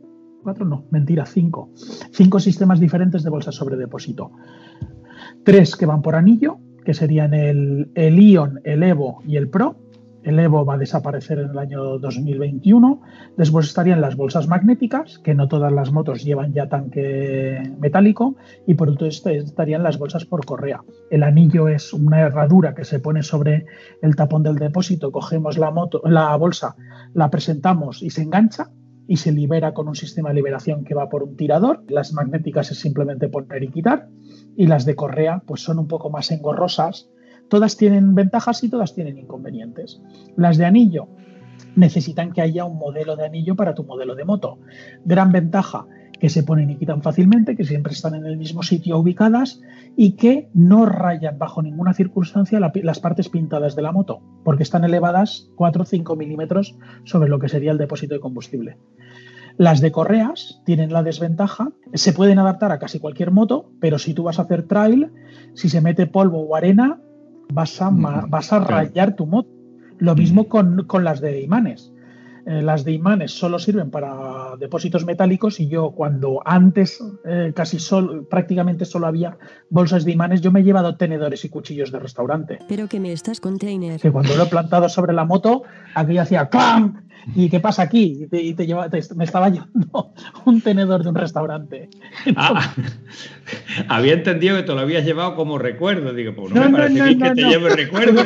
[0.43, 1.71] cuatro no, mentira, cinco.
[2.13, 4.33] Cinco sistemas diferentes de bolsas sobre depósito.
[5.45, 9.77] Tres que van por anillo, que serían el, el Ion, el Evo y el Pro.
[10.23, 13.01] El Evo va a desaparecer en el año 2021.
[13.37, 18.37] Después estarían las bolsas magnéticas, que no todas las motos llevan ya tanque metálico.
[18.67, 20.83] Y por último estarían las bolsas por correa.
[21.11, 23.67] El anillo es una herradura que se pone sobre
[24.03, 25.11] el tapón del depósito.
[25.11, 26.77] Cogemos la, moto, la bolsa,
[27.15, 28.71] la presentamos y se engancha
[29.11, 31.83] y se libera con un sistema de liberación que va por un tirador.
[31.89, 34.09] Las magnéticas es simplemente poner y quitar
[34.57, 37.09] y las de correa pues son un poco más engorrosas.
[37.51, 40.01] Todas tienen ventajas y todas tienen inconvenientes.
[40.37, 41.09] Las de anillo
[41.75, 44.59] necesitan que haya un modelo de anillo para tu modelo de moto.
[45.05, 45.87] Gran ventaja,
[46.21, 49.61] que se ponen y quitan fácilmente, que siempre están en el mismo sitio ubicadas
[49.97, 54.85] y que no rayan bajo ninguna circunstancia las partes pintadas de la moto, porque están
[54.85, 58.77] elevadas 4 o 5 milímetros sobre lo que sería el depósito de combustible.
[59.57, 64.15] Las de correas tienen la desventaja, se pueden adaptar a casi cualquier moto, pero si
[64.15, 65.11] tú vas a hacer trail,
[65.55, 67.01] si se mete polvo o arena,
[67.53, 69.51] vas a, mm, vas a rayar tu moto.
[69.99, 71.93] Lo mismo con, con las de imanes.
[72.47, 77.79] Eh, las de imanes solo sirven para depósitos metálicos y yo cuando antes eh, casi
[77.79, 79.37] sol, prácticamente solo había
[79.69, 82.59] bolsas de imanes, yo me he llevado tenedores y cuchillos de restaurante.
[82.69, 84.01] Pero que me estás container.
[84.01, 85.63] Que cuando lo he plantado sobre la moto,
[85.95, 87.11] aquello hacía ¡clam!
[87.35, 88.27] ¿Y qué pasa aquí?
[88.33, 90.13] Y te, lleva, me estaba llevando
[90.45, 91.89] un tenedor de un restaurante.
[92.37, 92.75] Ah,
[93.89, 96.13] había entendido que te lo habías llevado como recuerdo.
[96.13, 98.23] Digo, pues no, me parece bien que te lleve recuerdo.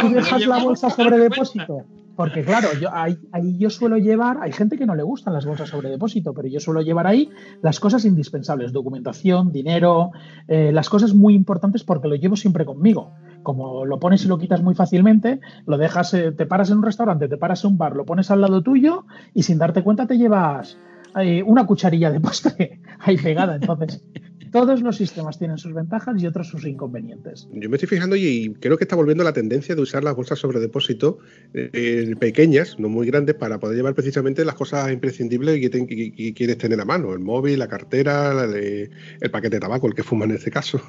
[0.00, 1.84] Tú dejas, la bolsa sobre depósito.
[2.16, 3.16] Porque claro, yo, ahí,
[3.58, 6.60] yo suelo llevar, hay gente que no le gustan las bolsas sobre depósito, pero yo
[6.60, 7.30] suelo llevar ahí
[7.62, 10.10] las cosas indispensables, documentación, dinero,
[10.46, 13.12] eh, las cosas muy importantes porque lo llevo siempre conmigo.
[13.42, 16.84] Como lo pones y lo quitas muy fácilmente, lo dejas, eh, te paras en un
[16.84, 20.06] restaurante, te paras en un bar, lo pones al lado tuyo y sin darte cuenta
[20.06, 20.78] te llevas
[21.18, 23.56] eh, una cucharilla de postre ahí pegada.
[23.56, 24.04] Entonces,
[24.52, 27.48] todos los sistemas tienen sus ventajas y otros sus inconvenientes.
[27.52, 30.38] Yo me estoy fijando y creo que está volviendo la tendencia de usar las bolsas
[30.38, 31.18] sobre depósito
[31.54, 36.80] eh, pequeñas, no muy grandes, para poder llevar precisamente las cosas imprescindibles que, quieres tener
[36.80, 40.50] a mano, el móvil, la cartera, el paquete de tabaco, el que fuma en este
[40.50, 40.80] caso.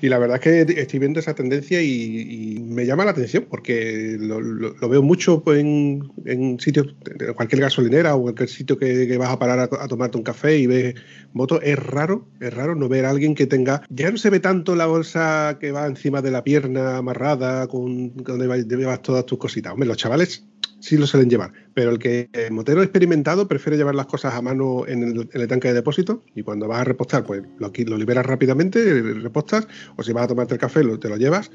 [0.00, 4.16] Y la verdad es que estoy viendo esa tendencia y, me llama la atención porque
[4.18, 6.94] lo, veo mucho en, en, sitios,
[7.36, 10.94] cualquier gasolinera o cualquier sitio que, vas a parar a, tomarte un café y ves
[11.32, 11.60] motos.
[11.62, 13.82] Es raro, es raro no ver a alguien que tenga.
[13.90, 18.14] Ya no se ve tanto la bolsa que va encima de la pierna amarrada con
[18.16, 19.72] donde llevas todas tus cositas.
[19.72, 20.44] Hombre, los chavales
[20.84, 24.42] sí lo suelen llevar, pero el que el motero experimentado prefiere llevar las cosas a
[24.42, 28.26] mano en el, tanque de depósito y cuando vas a repostar, pues lo, lo liberas
[28.26, 29.66] rápidamente, repostas,
[29.96, 31.50] o si vas a tomarte el café, te lo llevas,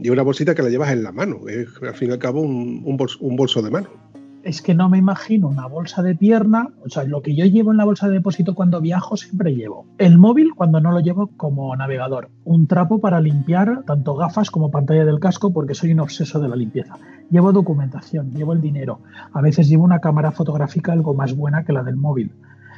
[0.00, 2.40] y una bolsita que la llevas en la mano, es al fin y al cabo
[2.40, 4.15] un, un bolso de mano
[4.46, 7.72] es que no me imagino una bolsa de pierna, o sea, lo que yo llevo
[7.72, 9.86] en la bolsa de depósito cuando viajo siempre llevo.
[9.98, 12.30] El móvil cuando no lo llevo como navegador.
[12.44, 16.48] Un trapo para limpiar tanto gafas como pantalla del casco porque soy un obseso de
[16.48, 16.96] la limpieza.
[17.28, 19.00] Llevo documentación, llevo el dinero.
[19.32, 22.30] A veces llevo una cámara fotográfica algo más buena que la del móvil.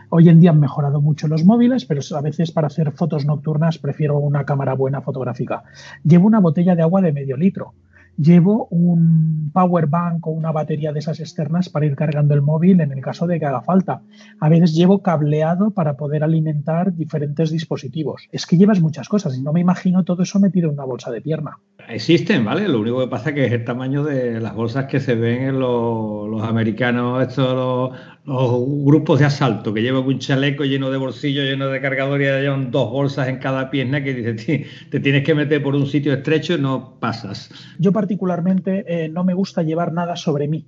[0.09, 3.76] Hoy en día han mejorado mucho los móviles, pero a veces para hacer fotos nocturnas
[3.76, 5.64] prefiero una cámara buena fotográfica.
[6.02, 7.74] Llevo una botella de agua de medio litro
[8.18, 12.81] llevo un power bank o una batería de esas externas para ir cargando el móvil
[12.81, 14.02] en el caso de que haga falta.
[14.40, 18.28] A veces llevo cableado para poder alimentar diferentes dispositivos.
[18.33, 21.11] Es que llevas muchas cosas y no me imagino todo eso metido en una bolsa
[21.11, 21.59] de pierna.
[21.88, 22.68] Existen, ¿vale?
[22.68, 25.42] Lo único que pasa es que es el tamaño de las bolsas que se ven
[25.42, 27.92] en los, americanos, estos,
[28.29, 32.71] grupos de asalto, que llevan un chaleco lleno de bolsillos, lleno de cargador y llevan
[32.71, 36.55] dos bolsas en cada pierna que dice, te tienes que meter por un sitio estrecho
[36.55, 37.51] y no pasas.
[37.79, 40.67] Yo particularmente eh, no me gusta llevar nada sobre mí.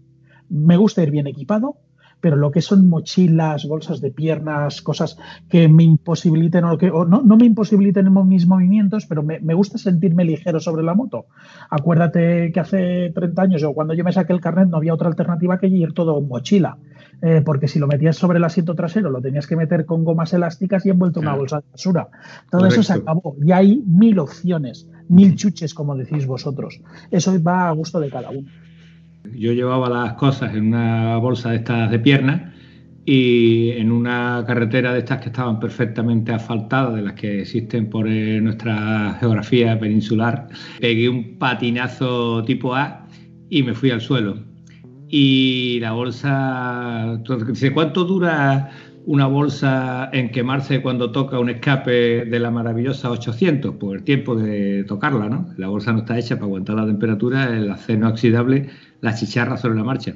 [0.48, 1.76] Me gusta ir bien equipado,
[2.20, 5.16] pero lo que son mochilas, bolsas de piernas, cosas
[5.48, 9.54] que me imposibiliten o, que, o no, no, me imposibiliten mis movimientos, pero me, me,
[9.54, 11.26] gusta sentirme ligero sobre la moto.
[11.70, 15.08] Acuérdate que hace 30 años o cuando yo me saqué el carnet no había otra
[15.08, 16.78] alternativa que ir todo en mochila.
[17.22, 20.32] Eh, porque si lo metías sobre el asiento trasero lo tenías que meter con gomas
[20.32, 22.08] elásticas y envuelto en una bolsa de basura.
[22.50, 22.80] Todo Correcto.
[22.80, 26.80] eso se acabó y hay mil opciones, mil chuches, como decís vosotros.
[27.10, 28.48] Eso va a gusto de cada uno.
[29.24, 32.52] Yo llevaba las cosas en una bolsa de estas de piernas
[33.04, 38.06] y en una carretera de estas que estaban perfectamente asfaltadas, de las que existen por
[38.08, 40.48] eh, nuestra geografía peninsular,
[40.80, 43.06] pegué un patinazo tipo A
[43.48, 44.36] y me fui al suelo.
[45.08, 47.20] Y la bolsa,
[47.74, 48.70] ¿cuánto dura
[49.06, 53.76] una bolsa en quemarse cuando toca un escape de la maravillosa 800?
[53.78, 55.48] Pues el tiempo de tocarla, ¿no?
[55.56, 58.68] La bolsa no está hecha para aguantar la temperatura, el acero oxidable,
[59.00, 60.14] la chicharra sobre la marcha.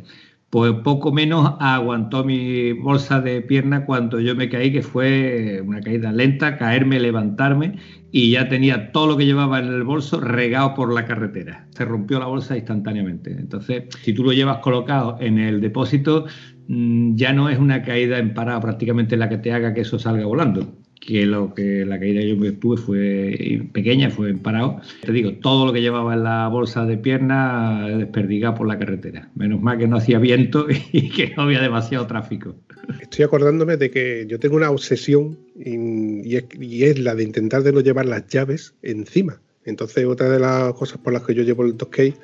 [0.55, 5.81] Pues poco menos aguantó mi bolsa de pierna cuando yo me caí, que fue una
[5.81, 7.81] caída lenta, caerme, levantarme
[8.13, 11.67] y ya tenía todo lo que llevaba en el bolso regado por la carretera.
[11.71, 13.33] Se rompió la bolsa instantáneamente.
[13.33, 16.27] Entonces, si tú lo llevas colocado en el depósito,
[16.69, 20.27] ya no es una caída en parada prácticamente la que te haga que eso salga
[20.27, 20.73] volando
[21.05, 24.81] que lo que la caída que yo tuve fue pequeña, fue en parado.
[25.03, 29.29] Te digo, todo lo que llevaba en la bolsa de pierna desperdigado por la carretera.
[29.35, 32.57] Menos mal que no hacía viento y que no había demasiado tráfico.
[33.01, 37.81] Estoy acordándome de que yo tengo una obsesión y, es, la de intentar de no
[37.81, 39.41] llevar las llaves encima.
[39.65, 42.15] Entonces, otra de las cosas por las que yo llevo el 2K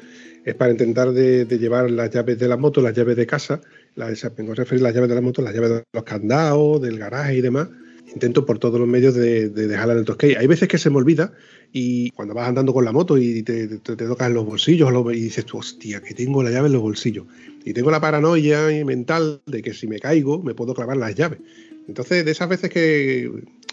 [0.44, 3.60] es para intentar de, llevar las llaves de la moto, las llaves de casa,
[3.94, 7.36] las, vengo referir las llaves de la moto, las llaves de los candados, del garaje
[7.36, 7.68] y demás,
[8.12, 10.36] intento por todos los medios de, dejarla en el tosque.
[10.38, 11.32] Hay veces que se me olvida
[11.72, 15.20] y cuando vas andando con la moto y te, te, tocas en los bolsillos y
[15.20, 17.26] dices tú, hostia, que tengo la llave en los bolsillos.
[17.64, 21.40] Y tengo la paranoia mental de que si me caigo me puedo clavar las llaves.
[21.88, 23.30] Entonces, de esas veces que...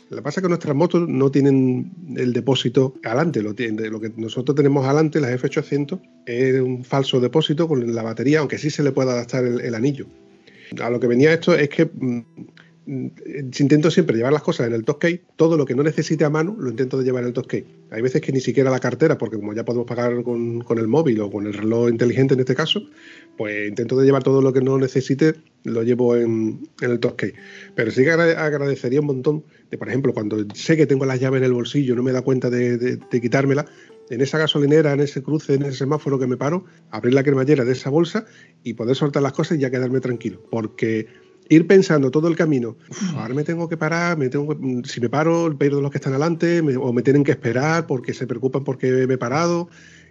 [0.10, 3.41] Lo que pasa es que nuestras motos no tienen el depósito adelante.
[3.41, 8.39] Lo, lo que nosotros tenemos adelante, las F800, es un falso depósito con la batería,
[8.39, 10.08] aunque sí se le puede adaptar el, el anillo.
[10.82, 12.20] A lo que venía esto es que mm,
[12.88, 16.56] intento siempre llevar las cosas en el Toscade, todo lo que no necesite a mano
[16.58, 17.65] lo intento de llevar en el Toscade.
[17.91, 21.19] Hay veces que ni siquiera la cartera, porque como ya podemos pagar con, el móvil
[21.19, 22.82] o con el reloj inteligente en este caso,
[23.38, 27.34] pues intento de llevar todo lo que no necesite, lo llevo en, el Toscade.
[27.76, 31.39] Pero sí que agradecería un montón de, por ejemplo, cuando sé que tengo las llaves
[31.39, 33.65] en el bolsillo, no me da cuenta de, de quitármela,
[34.10, 37.65] en esa gasolinera, en ese cruce, en ese semáforo que me paro, abrir la cremallera
[37.65, 38.26] de esa bolsa
[38.63, 40.41] y poder soltar las cosas y ya quedarme tranquilo.
[40.50, 41.08] Porque
[41.50, 42.78] ir pensando todo el camino,
[43.16, 46.14] ahora me tengo que parar, me tengo mm, si me paro, pierdo los que están
[46.14, 49.70] adelante, o me tienen que esperar porque se preocupan porque me he parado,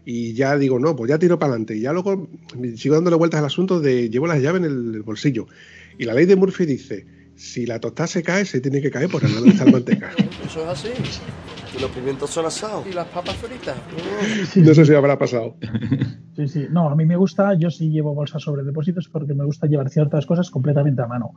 [0.09, 1.77] y ya digo, no, pues ya tiro para adelante.
[1.77, 2.29] Y ya luego
[2.77, 5.49] sigo dándole vueltas al asunto de llevo las llaves en el bolsillo.
[5.99, 9.11] Y la ley de Murphy dice, si la tostada se cae, se tiene que caer
[9.11, 10.13] por el lado de la manteca.
[10.47, 10.89] Eso es así.
[11.77, 12.87] Y los pimientos son asados.
[12.87, 13.77] Y las papas fritas.
[14.57, 15.57] No sé si habrá pasado.
[16.37, 16.67] Sí, sí.
[16.71, 19.89] No, a mí me gusta, yo sí llevo bolsas sobre depósitos porque me gusta llevar
[19.89, 21.33] ciertas cosas completamente a mano.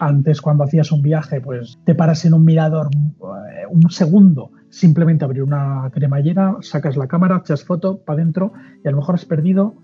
[0.00, 5.24] Antes, cuando hacías un viaje, pues te paras en un mirador eh, un segundo, simplemente
[5.24, 9.26] abrir una cremallera, sacas la cámara, echas foto para adentro y a lo mejor has
[9.26, 9.74] perdido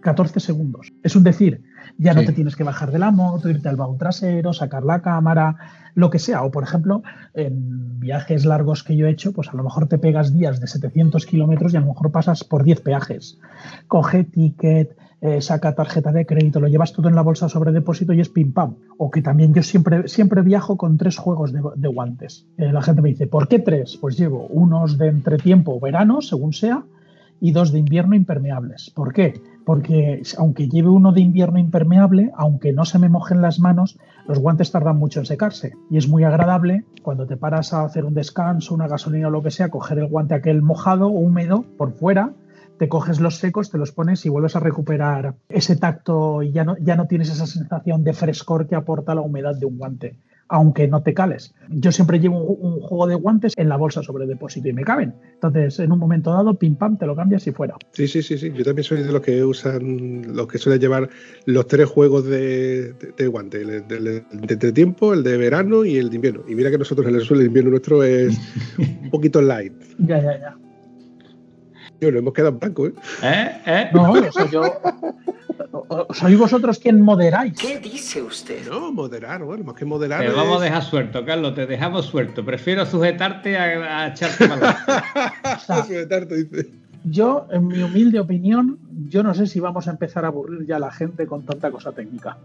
[0.00, 0.92] 14 segundos.
[1.02, 1.62] Es un decir,
[1.98, 5.00] ya no te tienes que bajar de la moto, irte al baúl trasero, sacar la
[5.00, 5.56] cámara,
[5.94, 6.42] lo que sea.
[6.42, 7.02] O, por ejemplo,
[7.34, 10.66] en viajes largos que yo he hecho, pues a lo mejor te pegas días de
[10.66, 13.38] 700 kilómetros y a lo mejor pasas por 10 peajes.
[13.88, 18.12] Coge ticket, eh, saca tarjeta de crédito, lo llevas todo en la bolsa sobre depósito
[18.12, 18.76] y es pim pam.
[18.98, 22.46] O que también yo siempre, siempre viajo con tres juegos de, guantes.
[22.58, 23.96] Eh, la gente me dice, ¿por qué tres?
[23.96, 26.84] Pues llevo unos de entretiempo o verano, según sea,
[27.40, 28.90] y dos de invierno impermeables.
[28.90, 29.40] ¿Por qué?
[29.66, 33.98] Porque aunque lleve uno de invierno impermeable, aunque no se me mojen las manos,
[34.28, 35.72] los guantes tardan mucho en secarse.
[35.90, 39.42] Y es muy agradable cuando te paras a hacer un descanso, una gasolina o lo
[39.42, 42.32] que sea, coger el guante aquel mojado o húmedo por fuera,
[42.78, 46.62] te coges los secos, te los pones y vuelves a recuperar ese tacto y ya
[46.62, 50.16] no, ya no tienes esa sensación de frescor que aporta la humedad de un guante
[50.48, 51.54] aunque no te cales.
[51.68, 55.14] Yo siempre llevo un, juego de guantes en la bolsa sobre depósito y me caben.
[55.34, 57.76] Entonces, en un momento dado, pim pam, te lo cambias y fuera.
[57.92, 58.52] Sí, sí, sí, sí.
[58.52, 61.08] Yo también soy de los que usan, los que suelen llevar
[61.46, 66.16] los tres juegos de, de, guante, el de, tiempo, el de verano y el de
[66.16, 66.42] invierno.
[66.48, 68.38] Y mira que nosotros el suelo de invierno nuestro es
[68.78, 69.72] un poquito light.
[69.98, 70.65] Ya, ya, ya.
[72.00, 72.92] Yo lo hemos quedado en blanco, ¿eh?
[73.22, 73.60] ¿Eh?
[73.66, 73.90] ¿Eh?
[73.92, 74.62] No, o sea, yo
[76.12, 77.54] sois vosotros quien moderáis.
[77.58, 78.66] ¿Qué dice usted?
[78.68, 80.20] No, moderar, bueno, más que moderar.
[80.24, 82.44] Te vamos a dejar suelto, Carlos, te dejamos suelto.
[82.44, 84.60] Prefiero sujetarte a, a echarte mal.
[85.66, 86.70] sujetarte, dice.
[87.04, 88.78] Yo, en mi humilde opinión,
[89.08, 91.70] yo no sé si vamos a empezar a aburrir ya a la gente con tanta
[91.70, 92.36] cosa técnica.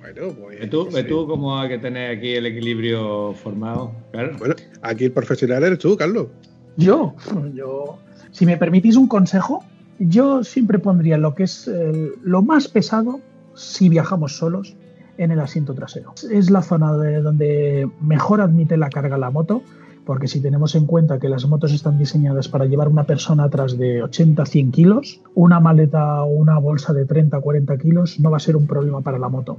[0.00, 0.60] Bueno, pues.
[0.60, 3.92] ¿Ve tú, ve tú cómo hay que tener aquí el equilibrio formado?
[4.12, 4.36] Claro.
[4.38, 6.28] Bueno, aquí el profesional eres tú, Carlos.
[6.76, 7.14] Yo,
[7.52, 7.98] yo,
[8.30, 9.64] si me permitís un consejo,
[9.98, 13.20] yo siempre pondría lo que es eh, lo más pesado
[13.54, 14.76] si viajamos solos
[15.18, 16.14] en el asiento trasero.
[16.30, 19.62] Es la zona de donde mejor admite la carga la moto,
[20.06, 23.76] porque si tenemos en cuenta que las motos están diseñadas para llevar una persona atrás
[23.76, 28.56] de 80-100 kilos, una maleta o una bolsa de 30-40 kilos no va a ser
[28.56, 29.58] un problema para la moto.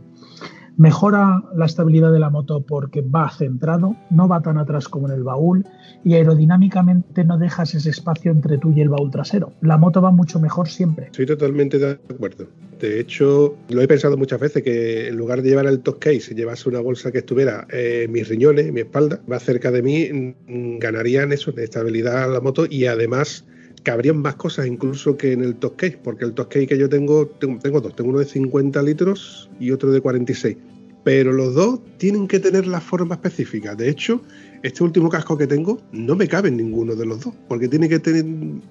[0.78, 5.14] Mejora la estabilidad de la moto porque va centrado, no va tan atrás como en
[5.14, 5.66] el baúl
[6.04, 9.54] y aerodinámicamente no dejas ese espacio entre tú y el baúl trasero.
[9.62, 11.08] La moto va mucho mejor siempre.
[11.08, 12.48] Estoy totalmente de acuerdo.
[12.80, 16.34] De hecho, lo he pensado muchas veces que en lugar de llevar el top case,
[16.34, 20.10] llevase una bolsa que estuviera eh, mis riñones, mi espalda, más cerca de mí,
[20.48, 23.46] mm, ganarían eso, de estabilidad a la moto y además
[23.84, 26.89] cabrían más cosas incluso que en el top case, porque el top case que yo
[26.89, 30.58] tengo, tengo, tengo dos, tengo uno de 50 litros y otro de 46.
[31.04, 33.74] Pero los dos tienen que tener la forma específica.
[33.76, 34.22] De hecho,
[34.62, 37.89] este último casco que tengo no me cabe en ninguno de los dos, porque tiene
[37.89, 38.24] que tener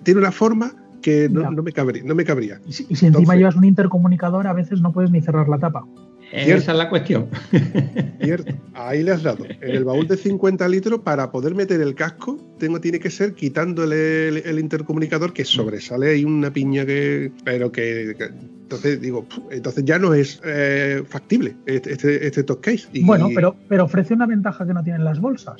[0.04, 2.60] tiene una forma que no, no me, cabría, no me cabría.
[2.66, 5.48] Y si, y si encima Entonces- llevas un intercomunicador, a veces no puedes ni cerrar
[5.48, 5.84] la tapa.
[6.32, 7.26] Esa es la cuestión.
[8.22, 9.44] Cierto, ahí le has dado.
[9.44, 13.34] En el baúl de 50 litros, para poder meter el casco, tengo, tiene que ser
[13.34, 17.32] quitándole el, el intercomunicador que sobresale ahí una piña que.
[17.44, 18.14] Pero que.
[18.16, 18.30] que-
[18.70, 22.86] entonces digo, entonces ya no es eh, factible este, este, este top case.
[22.92, 25.56] Y- Bueno, pero, pero ofrece una ventaja que no tienen las bolsas,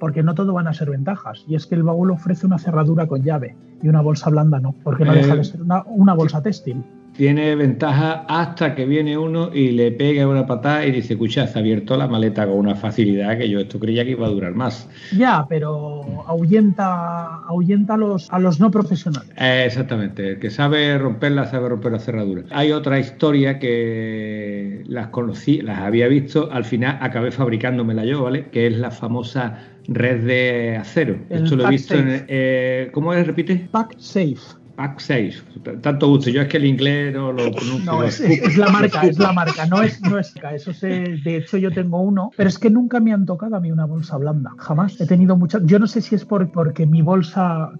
[0.00, 1.44] porque no todo van a ser ventajas.
[1.46, 4.74] Y es que el baúl ofrece una cerradura con llave y una bolsa blanda no,
[4.82, 6.82] porque no Eh, deja de ser una, una bolsa textil.
[7.16, 11.58] Tiene ventaja hasta que viene uno y le pega una patada y dice, escucha, se
[11.58, 14.54] ha abierto la maleta con una facilidad que yo esto creía que iba a durar
[14.54, 14.88] más.
[15.16, 19.30] Ya, pero ahuyenta, ahuyenta a, los, a los no profesionales.
[19.36, 22.42] Eh, exactamente, el que sabe romperla sabe romper la cerradura.
[22.50, 28.46] Hay otra historia que las conocí, las había visto, al final acabé fabricándomela yo, ¿vale?
[28.50, 31.18] Que es la famosa red de acero.
[31.30, 32.24] El Esto lo he visto en...
[32.26, 33.24] eh, ¿Cómo es?
[33.24, 33.68] Repite.
[33.70, 34.63] Pack Safe.
[34.76, 35.44] Pack 6.
[35.80, 36.30] Tanto gusto.
[36.30, 37.84] Yo es que el inglés no lo pronuncio.
[37.92, 41.18] No, es, es- es la marca, es la marca, no es, no es eso sé,
[41.22, 43.86] de hecho yo tengo uno, pero es que nunca me han tocado a mí una
[43.86, 45.00] bolsa blanda, jamás.
[45.00, 47.70] He tenido muchas, yo no sé si es por, porque mi bolsa,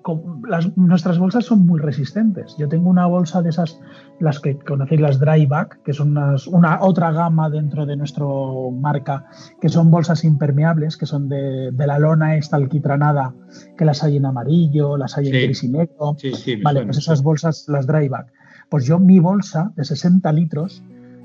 [0.49, 2.55] las, nuestras bolsas son muy resistentes.
[2.59, 3.79] Yo tengo una bolsa de esas,
[4.21, 9.25] las que conocéis, las dryback, que son unas, una otra gama dentro de nuestro marca,
[9.61, 13.35] que son bolsas impermeables, que son de, de la lona esta alquitranada,
[13.77, 16.17] que las hay en amarillo, las hay en gris y negro.
[16.19, 18.33] Sí, sí, Vale, pues esas bolsas, las dryback.
[18.69, 20.83] Pues yo, mi bolsa de 60 litros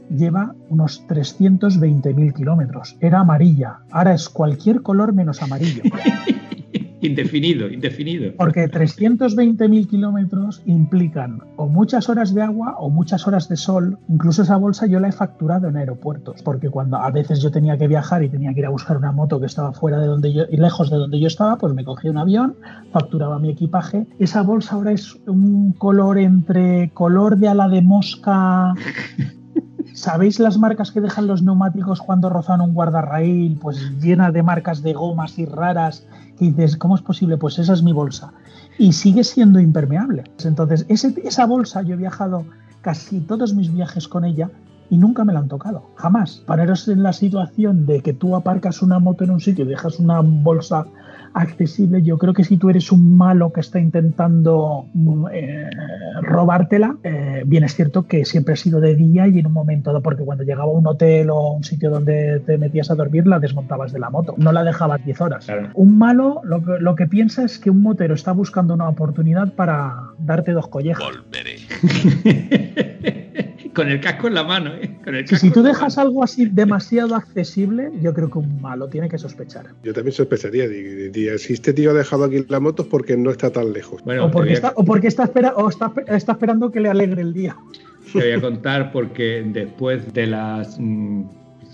[0.10, 2.98] lleva unos 320.000 kilómetros.
[3.00, 3.80] Era amarilla.
[3.92, 5.84] Ahora es cualquier color menos amarillo.
[7.02, 8.34] Indefinido, indefinido.
[8.36, 13.98] Porque 320.000 kilómetros implican o muchas horas de agua o muchas horas de sol.
[14.10, 16.42] Incluso esa bolsa yo la he facturado en aeropuertos.
[16.44, 19.14] Porque cuando a veces yo tenía que viajar y tenía que ir a buscar una
[19.14, 21.86] moto que estaba fuera de donde yo y lejos de donde yo estaba, pues me
[21.86, 22.56] cogía un avión,
[22.92, 24.06] facturaba mi equipaje.
[24.20, 28.74] Esa bolsa ahora es un color entre color de ala de mosca.
[29.94, 33.58] ¿Sabéis las marcas que dejan los neumáticos cuando rozan un guardarraíl?
[33.62, 36.08] Pues llena de marcas de gomas y raras.
[36.40, 37.38] Y dices, ¿cómo es posible?
[37.38, 38.32] Pues esa es mi bolsa.
[38.78, 40.24] Y sigue siendo impermeable.
[40.44, 42.46] Entonces, esa bolsa yo he viajado
[42.82, 44.50] casi todos mis viajes con ella
[44.90, 45.84] y nunca me la han tocado.
[45.96, 46.42] Jamás.
[46.48, 50.00] Poneros en la situación de que tú aparcas una moto en un sitio y dejas
[50.00, 50.86] una bolsa
[51.34, 55.70] accesible, yo creo que si tú eres un malo que está intentando mm, eh,
[56.22, 59.92] robártela, eh, bien es cierto que siempre ha sido de día y en un momento
[59.92, 62.96] dado, porque cuando llegaba a un hotel o a un sitio donde te metías a
[62.96, 65.46] dormir, la desmontabas de la moto, no la dejabas 10 horas.
[65.46, 65.70] Claro.
[65.74, 69.54] Un malo lo que, lo que piensa es que un motero está buscando una oportunidad
[69.54, 71.04] para darte dos collejas.
[71.06, 71.58] Volveré.
[73.74, 74.98] Con el casco en la mano, ¿eh?
[75.04, 76.10] Con el Si, casco si tú dejas mano.
[76.10, 79.68] algo así demasiado accesible, yo creo que un malo tiene que sospechar.
[79.84, 80.68] Yo también sospecharía.
[81.38, 84.04] Si este tío ha dejado aquí la moto es porque no está tan lejos.
[84.04, 86.90] Bueno, o porque, a- está, o porque está, espera, o está, está esperando que le
[86.90, 87.56] alegre el día.
[88.12, 91.24] Te voy a contar porque después de las mm,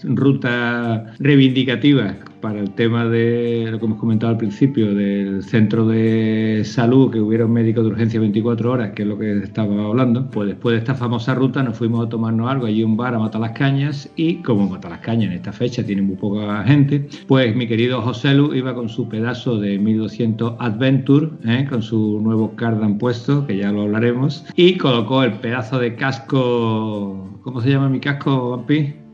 [0.07, 6.61] rutas reivindicativas para el tema de lo que hemos comentado al principio, del centro de
[6.63, 10.29] salud, que hubiera un médico de urgencia 24 horas, que es lo que estaba hablando,
[10.29, 13.19] pues después de esta famosa ruta nos fuimos a tomarnos algo allí un bar a
[13.19, 17.09] Matar las Cañas y como Matar las Cañas en esta fecha tiene muy poca gente,
[17.25, 21.65] pues mi querido José Lu iba con su pedazo de 1200 Adventure, ¿eh?
[21.67, 27.39] con su nuevo cardan puesto, que ya lo hablaremos, y colocó el pedazo de casco,
[27.41, 29.04] ¿cómo se llama mi casco, Vampi?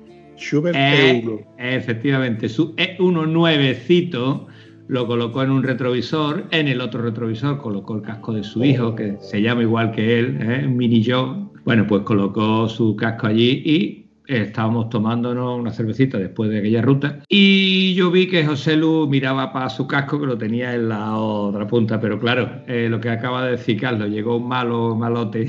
[0.42, 1.46] Schubert Eh, E1.
[1.58, 4.48] Efectivamente, su E1 nuevecito
[4.88, 8.94] lo colocó en un retrovisor, en el otro retrovisor colocó el casco de su hijo,
[8.96, 10.68] que se llama igual que él, ¿eh?
[10.68, 11.46] Mini Joe.
[11.64, 17.20] Bueno, pues colocó su casco allí y estábamos tomándonos una cervecita después de aquella ruta
[17.28, 21.18] y yo vi que José Lu miraba para su casco que lo tenía en la
[21.18, 25.48] otra punta, pero claro, eh, lo que acaba de decir Carlos, llegó un malo malote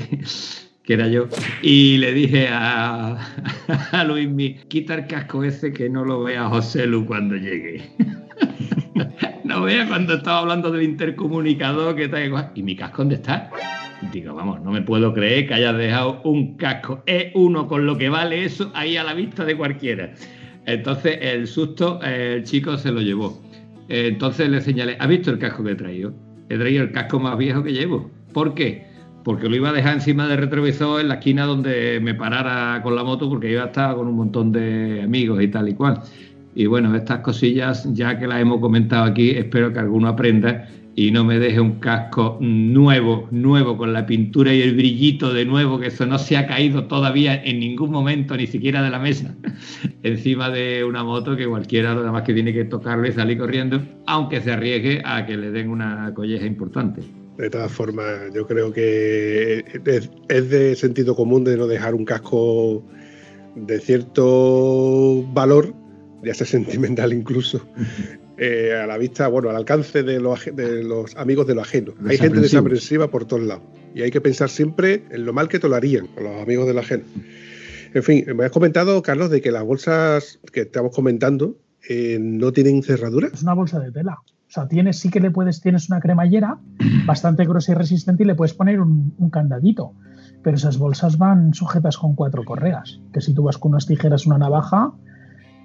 [0.83, 1.27] que era yo,
[1.61, 3.17] y le dije a,
[3.91, 7.81] a Luismi, quita el casco ese que no lo vea José Lu cuando llegue.
[9.45, 12.51] no vea cuando estaba hablando del intercomunicador que tal.
[12.55, 13.49] ¿Y mi casco dónde está?
[14.11, 18.09] Digo, vamos, no me puedo creer que hayas dejado un casco E1 con lo que
[18.09, 20.13] vale eso ahí a la vista de cualquiera.
[20.65, 23.41] Entonces el susto el chico se lo llevó.
[23.87, 26.13] Entonces le señalé, ¿has visto el casco que he traído?
[26.49, 28.11] He traído el casco más viejo que llevo.
[28.33, 28.92] ¿Por qué?
[29.23, 32.95] Porque lo iba a dejar encima del retrovisor en la esquina donde me parara con
[32.95, 36.01] la moto porque iba a estar con un montón de amigos y tal y cual.
[36.55, 41.11] Y bueno, estas cosillas, ya que las hemos comentado aquí, espero que alguno aprenda y
[41.11, 45.79] no me deje un casco nuevo, nuevo, con la pintura y el brillito de nuevo,
[45.79, 49.35] que eso no se ha caído todavía en ningún momento, ni siquiera de la mesa,
[50.03, 53.81] encima de una moto que cualquiera nada más que tiene que tocarle y salir corriendo,
[54.05, 57.22] aunque se arriesgue a que le den una colleja importante.
[57.37, 59.65] De todas formas, yo creo que
[60.29, 62.83] es de sentido común de no dejar un casco
[63.55, 65.73] de cierto valor,
[66.23, 67.67] ya sea sentimental incluso,
[68.37, 71.93] eh, a la vista, bueno, al alcance de los, de los amigos de lo ajeno.
[72.07, 73.63] Hay gente desaprensiva por todos lados
[73.95, 76.67] y hay que pensar siempre en lo mal que te lo harían con los amigos
[76.67, 77.03] de lo ajeno.
[77.93, 81.57] En fin, me has comentado, Carlos, de que las bolsas que estamos comentando
[81.87, 83.29] eh, no tienen cerradura.
[83.31, 84.17] Es una bolsa de tela.
[84.53, 86.59] O sea, tienes, sí que le puedes, tienes una cremallera
[87.07, 89.93] bastante gruesa y resistente y le puedes poner un, un candadito.
[90.43, 93.01] Pero esas bolsas van sujetas con cuatro correas.
[93.11, 94.93] Que si tú vas con unas tijeras, una navaja,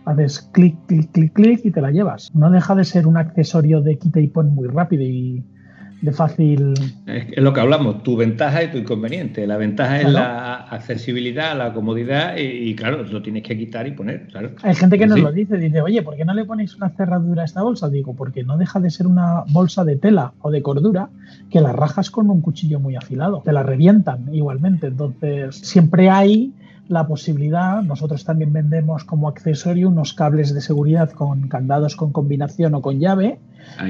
[0.06, 2.34] haces clic, clic, clic, clic y te la llevas.
[2.34, 5.44] No deja de ser un accesorio de quita y pon muy rápido y
[6.00, 6.74] de fácil.
[7.06, 9.46] Es lo que hablamos, tu ventaja y tu inconveniente.
[9.46, 14.28] La ventaja es la accesibilidad, la comodidad y, claro, lo tienes que quitar y poner.
[14.62, 17.42] Hay gente que nos lo dice, dice, oye, ¿por qué no le ponéis una cerradura
[17.42, 17.88] a esta bolsa?
[17.88, 21.08] Digo, porque no deja de ser una bolsa de tela o de cordura
[21.50, 23.42] que la rajas con un cuchillo muy afilado.
[23.44, 24.88] Te la revientan igualmente.
[24.88, 26.52] Entonces, siempre hay
[26.88, 32.74] la posibilidad, nosotros también vendemos como accesorio unos cables de seguridad con candados con combinación
[32.74, 33.38] o con llave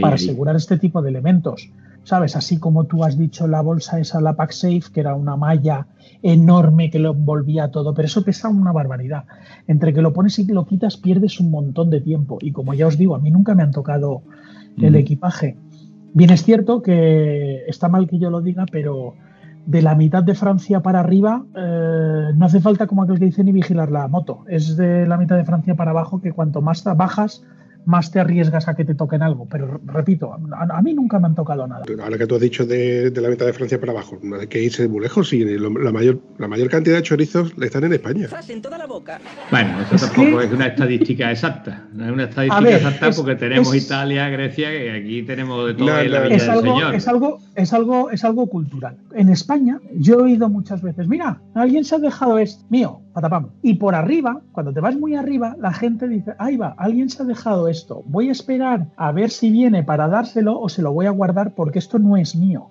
[0.01, 1.71] para asegurar este tipo de elementos.
[2.09, 2.37] ¿Sabes?
[2.37, 5.89] Así como tú has dicho la bolsa esa, la Safe, que era una malla
[6.23, 9.25] enorme que lo envolvía todo, pero eso pesa una barbaridad.
[9.67, 12.39] Entre que lo pones y que lo quitas pierdes un montón de tiempo.
[12.41, 14.23] Y como ya os digo, a mí nunca me han tocado
[14.79, 15.59] el equipaje.
[16.15, 19.13] Bien es cierto que está mal que yo lo diga, pero
[19.67, 23.45] de la mitad de Francia para arriba, eh, no hace falta, como aquel que dice,
[23.45, 24.47] ni vigilar la moto.
[24.49, 27.45] Es de la mitad de Francia para abajo que cuanto más bajas,
[27.89, 29.49] más te arriesgas a que te toquen algo.
[29.51, 31.85] Pero repito, a, mí nunca me han tocado nada.
[32.03, 34.63] Ahora que tú has dicho de, la mitad de Francia para abajo, no hay que
[34.63, 35.33] irse muy lejos.
[35.33, 38.29] Y la, mayor, la mayor cantidad de chorizos están en España.
[38.49, 39.19] En toda la boca.
[39.51, 41.89] Bueno, eso tampoco es una estadística exacta.
[41.95, 46.13] No es una estadística exacta porque tenemos Italia, Grecia, que aquí tenemos de todo en
[46.13, 48.99] la es algo, Es algo, es, algo, es algo cultural.
[49.15, 53.51] En España, yo he oído muchas veces, mira, alguien se ha dejado esto mío, patapam.
[53.63, 57.23] Y por arriba, cuando te vas muy arriba, la gente dice, ahí va, alguien se
[57.23, 60.93] ha dejado esto Voy a esperar a ver si viene para dárselo o se lo
[60.93, 62.71] voy a guardar porque esto no es mío.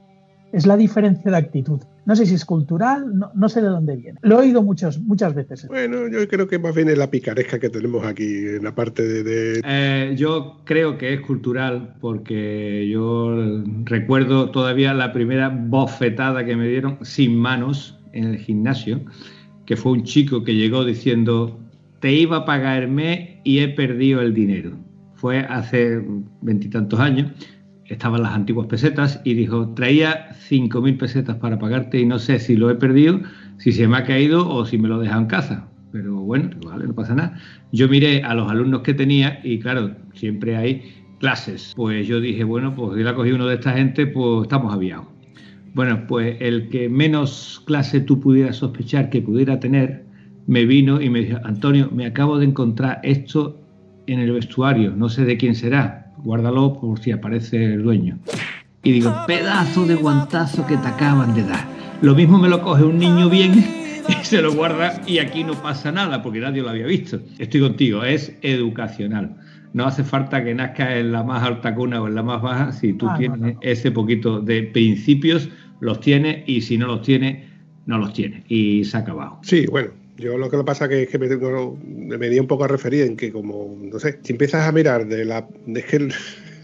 [0.51, 1.81] Es la diferencia de actitud.
[2.05, 4.17] No sé si es cultural, no, sé de dónde viene.
[4.21, 5.67] Lo he oído muchas, muchas veces.
[5.67, 9.23] Bueno, yo creo que más bien es la picaresca que tenemos aquí en la parte
[9.23, 9.61] de...
[9.65, 13.35] Eh, yo creo que es cultural porque yo
[13.83, 19.01] recuerdo todavía la primera bofetada que me dieron sin manos en el gimnasio,
[19.67, 21.59] que fue un chico que llegó diciendo,
[21.99, 24.87] te iba a pagarme y he perdido el dinero
[25.17, 26.01] fue hace
[26.41, 27.31] veintitantos años,
[27.85, 32.39] estaban las antiguas pesetas y dijo, traía cinco mil pesetas para pagarte y no sé
[32.39, 33.19] si lo he perdido,
[33.57, 35.67] si se me ha caído o si me lo deja en casa.
[35.91, 37.39] Pero bueno, vale, no pasa nada.
[37.71, 40.83] Yo miré a los alumnos que tenía y claro, siempre hay
[41.19, 41.73] clases.
[41.75, 45.16] Pues yo dije, bueno, pues si la cogí uno de esta gente, pues estamos aviados.
[45.77, 50.05] Bueno, pues el que menos clase tú pudieras sospechar que pudiera tener,
[50.47, 53.61] me vino y me dijo, Antonio, me acabo de encontrar esto
[54.07, 58.17] en el vestuario, no sé de quién será, guárdalo por si aparece el dueño.
[58.81, 61.67] Y digo, pedazo de guantazo que te acaban de dar.
[62.01, 63.53] Lo mismo me lo coge un niño bien
[64.09, 67.19] y se lo guarda y aquí no pasa nada porque nadie lo había visto.
[67.37, 69.37] Estoy contigo, es educacional.
[69.73, 72.71] No hace falta que nazca en la más alta cuna o en la más baja,
[72.71, 75.49] si tú ah, tienes ese poquito de principios,
[75.79, 77.45] los tienes y si no los tienes,
[77.85, 78.43] no los tienes.
[78.49, 79.39] Y se ha.
[79.43, 82.63] Sí, bueno, yo lo que pasa que es que me, tengo, me di un poco
[82.63, 85.47] a referir en que como, no sé, si empiezas a mirar de la...
[85.67, 86.09] Es que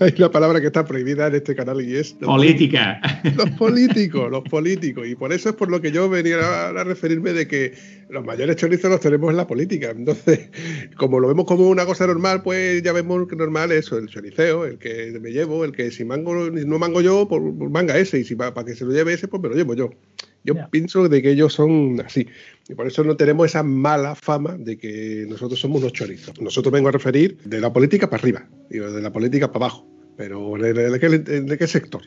[0.06, 2.14] hay una palabra que está prohibida en este canal y es...
[2.14, 3.00] Política.
[3.36, 5.08] Los políticos, los políticos.
[5.08, 7.74] Y por eso es por lo que yo venía a, referirme de que
[8.10, 9.92] los mayores chorizos los tenemos en la política.
[9.92, 10.50] Entonces,
[10.98, 14.08] como lo vemos como una cosa normal, pues ya vemos que normal es eso, el
[14.08, 17.98] choriceo, el que me llevo, el que si mango no mango yo, pues, pues manga
[17.98, 18.20] ese.
[18.20, 19.92] Y si para, para que se lo lleve ese, pues me lo llevo yo.
[20.44, 22.28] Yo pienso de que ellos son así.
[22.68, 26.40] Y por eso no tenemos esa mala fama de que nosotros somos unos chorizos.
[26.42, 29.93] Nosotros vengo a referir de la política para arriba y de la política para abajo.
[30.16, 32.02] Pero ¿de, qué, sector?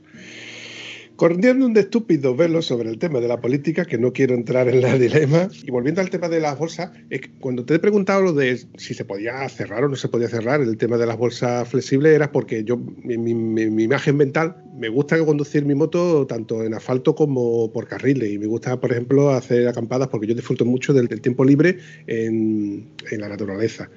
[1.17, 4.83] Corriendo un estúpido velo sobre el tema de la política, que no quiero entrar en
[4.83, 8.21] la dilema, y volviendo al tema de las bolsas, es que cuando te he preguntado
[8.21, 11.17] lo de si se podía cerrar o no se podía cerrar el tema de las
[11.17, 16.63] bolsas flexibles, era porque yo, mi, mi imagen mental me gusta conducir mi moto tanto
[16.63, 20.65] en asfalto como por carriles y me gusta, por ejemplo, hacer acampadas porque yo disfruto
[20.65, 23.89] mucho del, tiempo libre en, la naturaleza.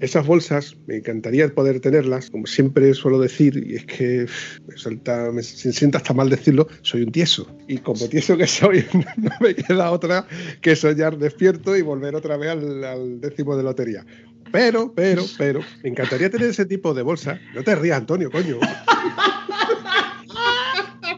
[0.00, 4.26] Esas bolsas me encantaría poder tenerlas, como siempre suelo decir, y es que
[4.66, 7.46] me, me sienta hasta mal decirlo, soy un tieso.
[7.68, 8.84] Y como tieso que soy,
[9.16, 10.26] no me queda otra
[10.60, 14.04] que soñar despierto y volver otra vez al, al décimo de lotería.
[14.52, 17.38] Pero, pero, pero, me encantaría tener ese tipo de bolsa.
[17.54, 18.58] No te rías, Antonio, coño.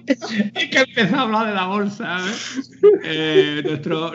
[0.08, 2.18] es que empezó a hablar de la bolsa.
[3.04, 3.62] Eh,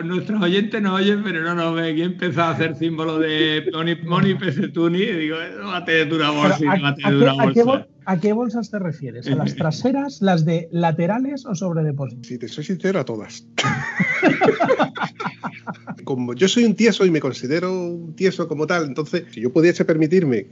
[0.04, 1.98] nuestros oyentes nos oyen, pero no nos ven.
[1.98, 5.02] Y empezó a hacer símbolo de Money, money Pesetuni.
[5.02, 7.86] Y digo, no va a tener una bolsa no va a tener una bolsa.
[8.06, 9.26] ¿A qué bolsas te refieres?
[9.26, 12.28] ¿A las traseras, las de laterales o sobre depósito?
[12.28, 13.46] Si te soy sincero, a todas.
[16.04, 19.52] como yo soy un tieso y me considero un tieso como tal, entonces, si yo
[19.52, 20.48] pudiese permitirme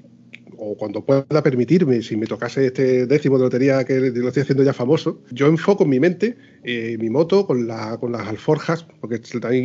[0.57, 4.63] o cuando pueda permitirme, si me tocase este décimo de lotería que lo estoy haciendo
[4.63, 8.87] ya famoso, yo enfoco en mi mente eh, mi moto con, la, con las alforjas,
[9.01, 9.21] porque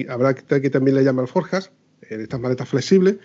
[0.09, 1.71] habrá que también le llama alforjas,
[2.09, 3.17] en estas maletas flexibles,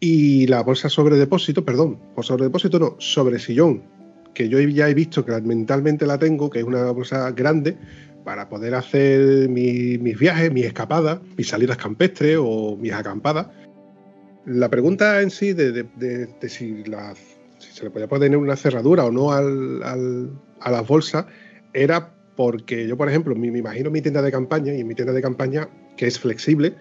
[0.00, 3.82] y la bolsa sobre depósito, perdón, por sobre depósito no, sobre sillón,
[4.34, 7.76] que yo ya he visto que mentalmente la tengo, que es una bolsa grande,
[8.24, 13.48] para poder hacer mis viajes, mis escapadas, mis salidas campestres o mis acampadas.
[14.46, 15.86] La pregunta en sí de,
[16.48, 16.82] si,
[17.58, 21.26] se le podía poner una cerradura o no a las bolsas
[21.72, 25.12] era porque yo, por ejemplo, me, imagino mi tienda de campaña y en mi tienda
[25.12, 26.74] de campaña, que es flexible,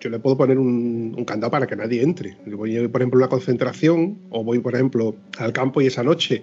[0.00, 2.36] yo le puedo poner un, candado para que nadie entre.
[2.46, 6.42] Voy, por ejemplo, a una concentración o voy, por ejemplo, al campo y esa noche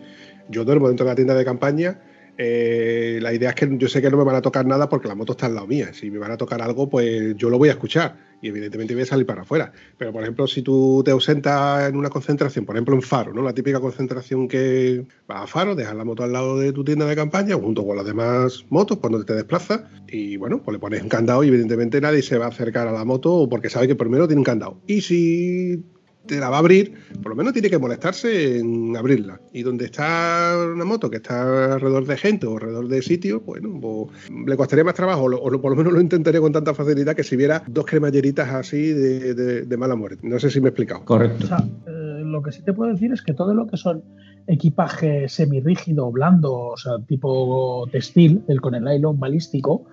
[0.49, 2.01] yo duermo dentro de la tienda de campaña.
[2.37, 5.07] Eh, la idea es que yo sé que no me van a tocar nada porque
[5.07, 5.93] la moto está al lado mía.
[5.93, 9.03] Si me van a tocar algo, pues yo lo voy a escuchar y evidentemente voy
[9.03, 9.71] a salir para afuera.
[9.97, 13.41] Pero, por ejemplo, si tú te ausentas en una concentración, por ejemplo en Faro, ¿no?
[13.41, 17.05] La típica concentración que vas a Faro, dejas la moto al lado de tu tienda
[17.05, 21.01] de campaña junto con las demás motos cuando te desplazas y, bueno, pues le pones
[21.01, 23.95] un candado y evidentemente nadie se va a acercar a la moto porque sabe que
[23.95, 24.81] primero tiene un candado.
[24.87, 25.83] Y si
[26.25, 29.39] te la va a abrir, por lo menos tiene que molestarse en abrirla.
[29.53, 33.79] Y donde está una moto que está alrededor de gente o alrededor de sitios, bueno,
[33.81, 37.23] pues, le costaría más trabajo, o, por lo menos lo intentaría con tanta facilidad que
[37.23, 40.27] si viera dos cremalleritas así de, mala muerte.
[40.27, 41.03] No sé si me he explicado.
[41.03, 41.45] Correcto.
[41.45, 44.03] O sea, eh, lo que sí te puedo decir es que todo lo que son
[44.47, 49.85] equipaje semirrígido, blando, o sea, tipo textil, el con el nylon balístico,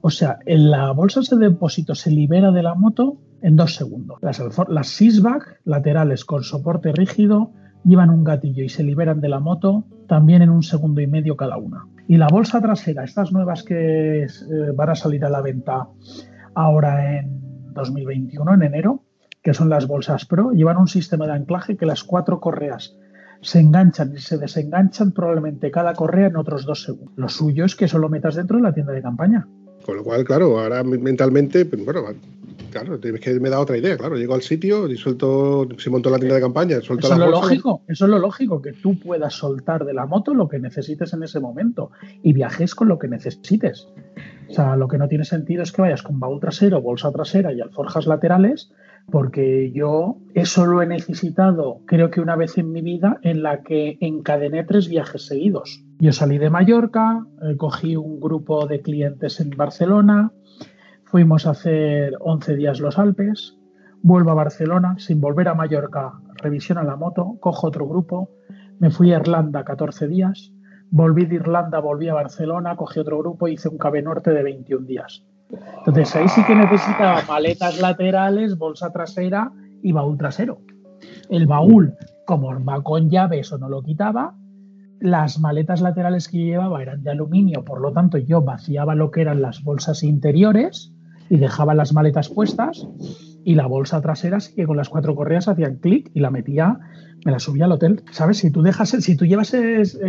[0.00, 4.18] o sea, en la bolsa de depósito se libera de la moto en dos segundos.
[4.22, 5.02] Las, las
[5.64, 7.52] laterales con soporte rígido
[7.84, 11.36] llevan un gatillo y se liberan de la moto también en un segundo y medio
[11.36, 11.86] cada una.
[12.08, 14.28] Y la bolsa trasera, estas nuevas que eh,
[14.74, 15.88] van a salir a la venta
[16.54, 19.02] ahora en 2021, en enero,
[19.42, 22.96] que son las bolsas Pro, llevan un sistema de anclaje que las cuatro correas
[23.40, 27.12] se enganchan y se desenganchan probablemente cada correa en otros dos segundos.
[27.16, 29.48] Lo suyo es que solo metas dentro de la tienda de campaña.
[29.84, 32.02] Con lo cual, claro, ahora mentalmente, pues, bueno,
[32.70, 36.10] claro, tienes que me da otra idea, claro, llego al sitio y suelto, si monto
[36.10, 38.98] la tienda de campaña, suelto eso es lo lógico, eso es lo lógico, que tú
[38.98, 41.90] puedas soltar de la moto lo que necesites en ese momento
[42.22, 43.88] y viajes con lo que necesites.
[44.48, 47.52] O sea, lo que no tiene sentido es que vayas con baúl trasero, bolsa trasera
[47.52, 48.70] y alforjas laterales
[49.10, 53.62] porque yo eso lo he necesitado creo que una vez en mi vida en la
[53.62, 55.82] que encadené tres viajes seguidos.
[55.98, 60.32] Yo salí de Mallorca, eh, cogí un grupo de clientes en Barcelona,
[61.12, 63.54] fuimos a hacer 11 días los Alpes,
[64.00, 68.30] vuelvo a Barcelona, sin volver a Mallorca, revisión a la moto, cojo otro grupo,
[68.78, 70.54] me fui a Irlanda 14 días,
[70.90, 74.42] volví de Irlanda, volví a Barcelona, cogí otro grupo y hice un cabe norte de
[74.42, 75.22] 21 días.
[75.80, 79.52] Entonces ahí sí que necesitaba maletas laterales, bolsa trasera
[79.82, 80.62] y baúl trasero.
[81.28, 81.94] El baúl,
[82.26, 84.34] como va con llave, eso no lo quitaba.
[84.98, 89.20] Las maletas laterales que llevaba eran de aluminio, por lo tanto yo vaciaba lo que
[89.20, 90.94] eran las bolsas interiores
[91.32, 92.86] y dejaba las maletas puestas
[93.42, 96.78] y la bolsa trasera así que con las cuatro correas hacían clic y la metía,
[97.24, 98.02] me la subía al hotel.
[98.10, 98.36] ¿Sabes?
[98.36, 99.56] Si tú dejas, si tú llevas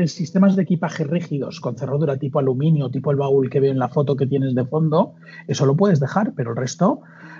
[0.07, 3.87] sistemas de equipaje rígidos con cerradura tipo aluminio, tipo el baúl que veo en la
[3.87, 5.13] foto que tienes de fondo,
[5.47, 6.99] eso lo puedes dejar, pero el resto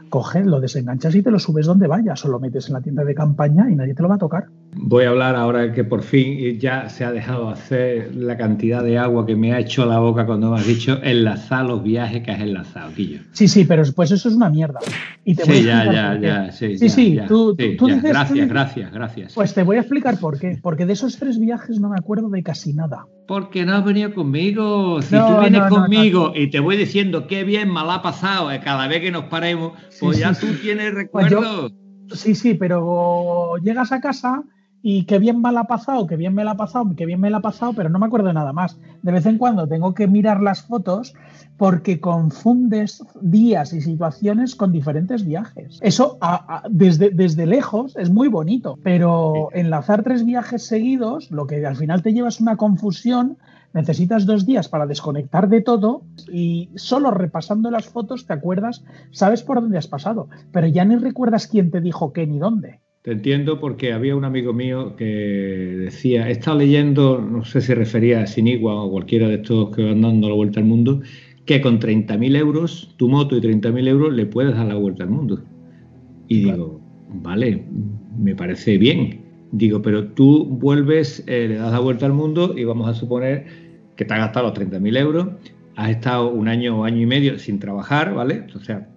[0.10, 3.04] coges, lo desenganchas y te lo subes donde vayas o lo metes en la tienda
[3.04, 4.46] de campaña y nadie te lo va a tocar.
[4.76, 8.98] Voy a hablar ahora que por fin ya se ha dejado hacer la cantidad de
[8.98, 12.32] agua que me ha hecho la boca cuando me has dicho enlazar los viajes que
[12.32, 13.20] has enlazado, Quillo.
[13.32, 14.80] Sí, sí, pero pues eso es una mierda.
[15.26, 19.34] Y te sí, ya, ya, ya, sí, sí, sí, tú, dices, Gracias, gracias, gracias.
[19.34, 20.60] Pues te voy a explicar por qué.
[20.62, 23.06] Porque de esos tres viajes no me acuerdo de casi nada.
[23.28, 25.02] Porque no has venido conmigo.
[25.02, 28.88] Si tú vienes conmigo y te voy diciendo qué bien mal ha pasado eh, cada
[28.88, 31.74] vez que nos paremos, pues ya tú tienes pues recuerdos.
[32.14, 34.44] sí, sí, pero llegas a casa
[34.86, 37.22] y qué bien me la ha pasado, qué bien me la ha pasado, qué bien
[37.22, 38.78] me la ha pasado, pero no me acuerdo de nada más.
[39.02, 41.14] De vez en cuando tengo que mirar las fotos
[41.56, 45.80] porque confundes días y situaciones con diferentes viajes.
[45.82, 46.20] Eso
[46.70, 52.04] desde, desde lejos es muy bonito, pero enlazar tres viajes seguidos, lo que al final
[52.04, 53.38] te lleva es una confusión
[53.74, 59.42] necesitas dos días para desconectar de todo y solo repasando las fotos te acuerdas, sabes
[59.42, 62.82] por dónde has pasado, pero ya ni recuerdas quién te dijo qué ni dónde.
[63.04, 67.74] Te entiendo porque había un amigo mío que decía, he estado leyendo, no sé si
[67.74, 71.02] refería a Sinigua o cualquiera de estos que van dando la vuelta al mundo,
[71.46, 75.10] que con 30.000 euros, tu moto y 30.000 euros, le puedes dar la vuelta al
[75.10, 75.44] mundo.
[76.30, 76.80] Y digo,
[77.10, 77.66] vale,
[78.18, 79.20] me parece bien.
[79.52, 83.46] Digo, pero tú vuelves, eh, le das la vuelta al mundo y vamos a suponer
[83.98, 85.28] que te has gastado los 30.000 euros,
[85.76, 88.48] has estado un año o año y medio sin trabajar, ¿vale?
[88.56, 88.88] O sea,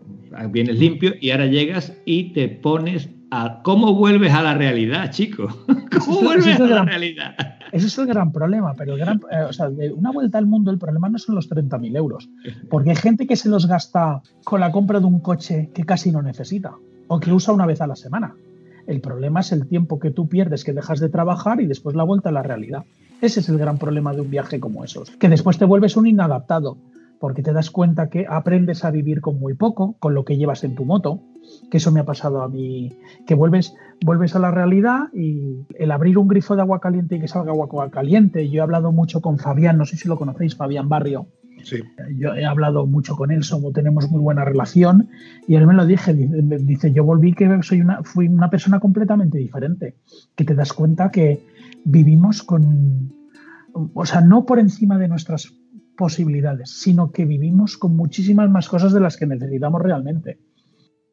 [0.52, 3.15] vienes limpio y ahora llegas y te pones
[3.62, 5.48] cómo vuelves a la realidad, chico.
[6.04, 7.34] ¿Cómo vuelves a la realidad?
[7.72, 10.46] Ese es el gran problema, pero el gran, eh, o sea, de una vuelta al
[10.46, 12.28] mundo el problema no son los 30.000 euros,
[12.70, 16.12] porque hay gente que se los gasta con la compra de un coche que casi
[16.12, 16.74] no necesita
[17.08, 18.34] o que usa una vez a la semana.
[18.86, 22.04] El problema es el tiempo que tú pierdes, que dejas de trabajar y después la
[22.04, 22.84] vuelta a la realidad.
[23.20, 26.06] Ese es el gran problema de un viaje como esos, que después te vuelves un
[26.06, 26.76] inadaptado,
[27.18, 30.64] porque te das cuenta que aprendes a vivir con muy poco, con lo que llevas
[30.64, 31.22] en tu moto,
[31.70, 32.92] que eso me ha pasado a mí,
[33.26, 37.20] que vuelves, vuelves a la realidad y el abrir un grifo de agua caliente y
[37.20, 38.48] que salga agua caliente.
[38.48, 41.26] Yo he hablado mucho con Fabián, no sé si lo conocéis, Fabián Barrio.
[41.62, 41.78] Sí.
[42.16, 45.08] Yo he hablado mucho con él, somos, tenemos muy buena relación
[45.48, 49.38] y él me lo dije, dice, yo volví que soy una, fui una persona completamente
[49.38, 49.96] diferente,
[50.36, 51.44] que te das cuenta que
[51.84, 53.12] vivimos con,
[53.94, 55.52] o sea, no por encima de nuestras
[55.96, 60.38] posibilidades, sino que vivimos con muchísimas más cosas de las que necesitamos realmente.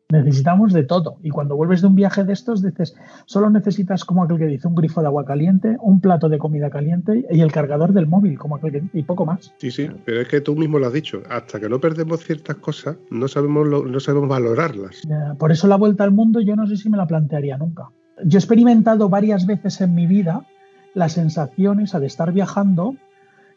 [0.09, 1.17] Necesitamos de todo.
[1.23, 4.67] Y cuando vuelves de un viaje de estos, dices, solo necesitas, como aquel que dice,
[4.67, 8.37] un grifo de agua caliente, un plato de comida caliente y el cargador del móvil,
[8.37, 9.55] como aquel que dice, y poco más.
[9.57, 11.23] Sí, sí, pero es que tú mismo lo has dicho.
[11.29, 15.01] Hasta que no perdemos ciertas cosas, no sabemos, no sabemos valorarlas.
[15.39, 17.89] Por eso la vuelta al mundo yo no sé si me la plantearía nunca.
[18.23, 20.45] Yo he experimentado varias veces en mi vida
[20.93, 22.95] las sensaciones de estar viajando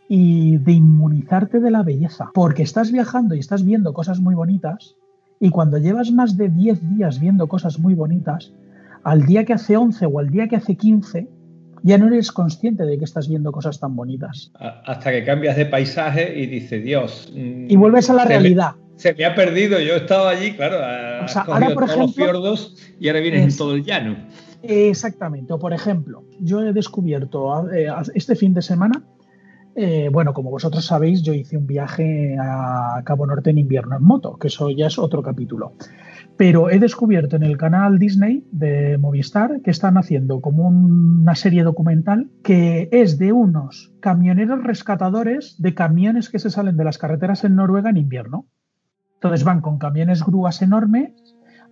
[0.08, 4.96] y de inmunizarte de la belleza, porque estás viajando y estás viendo cosas muy bonitas
[5.40, 8.52] y cuando llevas más de 10 días viendo cosas muy bonitas,
[9.04, 11.28] al día que hace 11 o al día que hace 15,
[11.82, 14.50] ya no eres consciente de que estás viendo cosas tan bonitas.
[14.58, 17.32] Hasta que cambias de paisaje y dices, Dios.
[17.34, 18.72] Mm, y vuelves a la realidad.
[18.96, 20.76] se me ha perdido, yo he estado allí, claro,
[21.24, 24.16] o sea, ahora, por ejemplo, los fiordos y ahora vienes en todo el llano.
[24.62, 29.02] Exactamente, o por ejemplo, yo he descubierto eh, este fin de semana
[29.78, 34.02] eh, bueno, como vosotros sabéis, yo hice un viaje a Cabo Norte en invierno en
[34.02, 35.74] moto, que eso ya es otro capítulo.
[36.38, 41.62] Pero he descubierto en el canal Disney de Movistar que están haciendo como una serie
[41.62, 47.44] documental que es de unos camioneros rescatadores de camiones que se salen de las carreteras
[47.44, 48.46] en Noruega en invierno.
[49.14, 51.12] Entonces van con camiones grúas enormes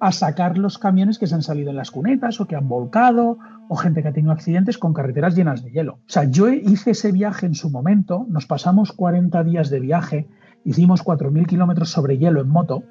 [0.00, 3.38] a sacar los camiones que se han salido en las cunetas o que han volcado
[3.68, 5.94] o gente que ha tenido accidentes con carreteras llenas de hielo.
[5.94, 10.28] O sea, yo hice ese viaje en su momento, nos pasamos 40 días de viaje,
[10.64, 12.84] hicimos 4.000 kilómetros sobre hielo en moto,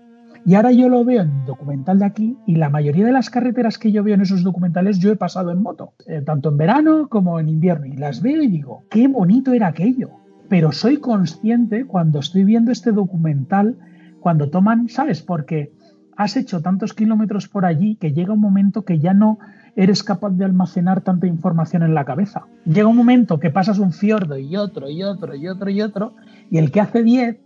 [0.45, 3.77] y ahora yo lo veo en documental de aquí y la mayoría de las carreteras
[3.77, 7.07] que yo veo en esos documentales yo he pasado en moto, eh, tanto en verano
[7.07, 10.09] como en invierno, y las veo y digo, qué bonito era aquello.
[10.49, 13.77] Pero soy consciente cuando estoy viendo este documental,
[14.19, 15.21] cuando toman, ¿sabes?
[15.21, 15.71] Porque
[16.17, 19.39] has hecho tantos kilómetros por allí que llega un momento que ya no
[19.75, 22.43] eres capaz de almacenar tanta información en la cabeza.
[22.65, 26.15] Llega un momento que pasas un fiordo y otro y otro y otro y otro,
[26.49, 27.37] y el que hace 10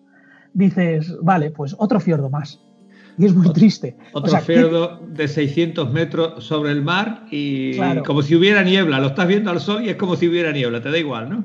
[0.54, 2.60] dices, vale, pues otro fiordo más.
[3.18, 3.98] Y es muy triste.
[4.14, 9.00] Otro fiordo de 600 metros sobre el mar y como si hubiera niebla.
[9.00, 11.44] Lo estás viendo al sol y es como si hubiera niebla, te da igual, ¿no?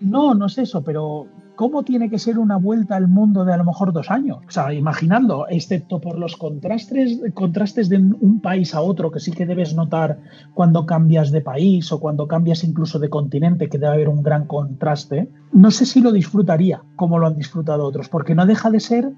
[0.00, 3.56] No, no es eso, pero ¿cómo tiene que ser una vuelta al mundo de a
[3.56, 4.38] lo mejor dos años?
[4.46, 9.32] O sea, imaginando, excepto por los contrastes, contrastes de un país a otro, que sí
[9.32, 10.18] que debes notar
[10.54, 14.46] cuando cambias de país o cuando cambias incluso de continente, que debe haber un gran
[14.46, 18.80] contraste, no sé si lo disfrutaría como lo han disfrutado otros, porque no deja de
[18.80, 19.12] ser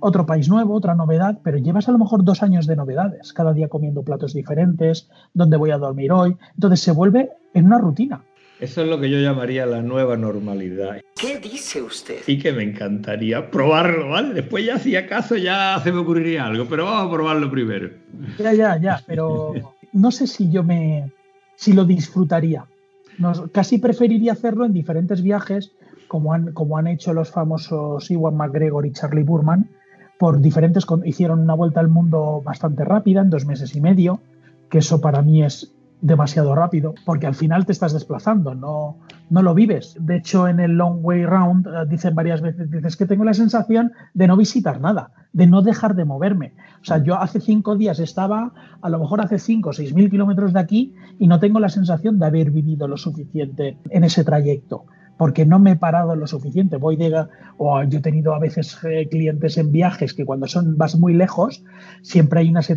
[0.00, 3.52] otro país nuevo, otra novedad, pero llevas a lo mejor dos años de novedades, cada
[3.52, 8.22] día comiendo platos diferentes, dónde voy a dormir hoy, entonces se vuelve en una rutina.
[8.58, 11.00] Eso es lo que yo llamaría la nueva normalidad.
[11.14, 12.20] ¿Qué dice usted?
[12.26, 14.32] Y que me encantaría probarlo, ¿vale?
[14.32, 17.90] Después ya si acaso ya se me ocurriría algo, pero vamos a probarlo primero.
[18.38, 19.52] Ya, ya, ya, pero
[19.92, 21.12] no sé si yo me,
[21.54, 22.64] si lo disfrutaría.
[23.52, 25.72] casi preferiría hacerlo en diferentes viajes,
[26.08, 29.68] como han, como han hecho los famosos Iwan McGregor y Charlie Burman,
[30.18, 34.20] por diferentes, hicieron una vuelta al mundo bastante rápida, en dos meses y medio,
[34.70, 38.98] que eso para mí es demasiado rápido, porque al final te estás desplazando, no,
[39.30, 39.96] no lo vives.
[40.00, 43.34] De hecho, en el Long Way Round eh, dicen varias veces, dices que tengo la
[43.34, 46.54] sensación de no visitar nada, de no dejar de moverme.
[46.80, 50.10] O sea, yo hace cinco días estaba, a lo mejor hace cinco o seis mil
[50.10, 54.24] kilómetros de aquí y no tengo la sensación de haber vivido lo suficiente en ese
[54.24, 54.86] trayecto
[55.16, 56.76] porque no me he parado lo suficiente.
[56.76, 60.76] Voy de, o yo he tenido a veces eh, clientes en viajes que cuando son
[60.76, 61.64] vas muy lejos,
[62.02, 62.70] siempre hay unas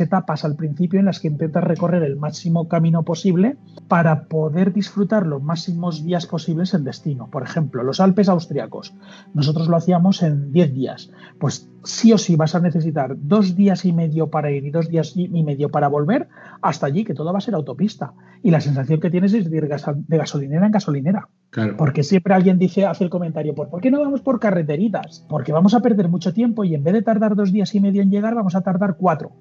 [0.00, 3.56] etapas, al principio en las que intentas recorrer el máximo camino posible
[3.86, 7.28] para poder disfrutar los máximos días posibles en destino.
[7.30, 8.94] Por ejemplo, los Alpes austriacos.
[9.34, 11.10] Nosotros lo hacíamos en 10 días.
[11.38, 14.88] Pues sí o sí vas a necesitar dos días y medio para ir y dos
[14.88, 16.28] días y medio para volver
[16.60, 18.12] hasta allí, que todo va a ser autopista.
[18.42, 21.28] Y la sensación que tienes es ir de gasolinera en gasolinera.
[21.76, 25.24] Porque siempre alguien dice, hace el comentario, ¿por qué no vamos por carreteritas?
[25.28, 28.02] Porque vamos a perder mucho tiempo y en vez de tardar dos días y medio
[28.02, 29.32] en llegar, vamos a tardar cuatro.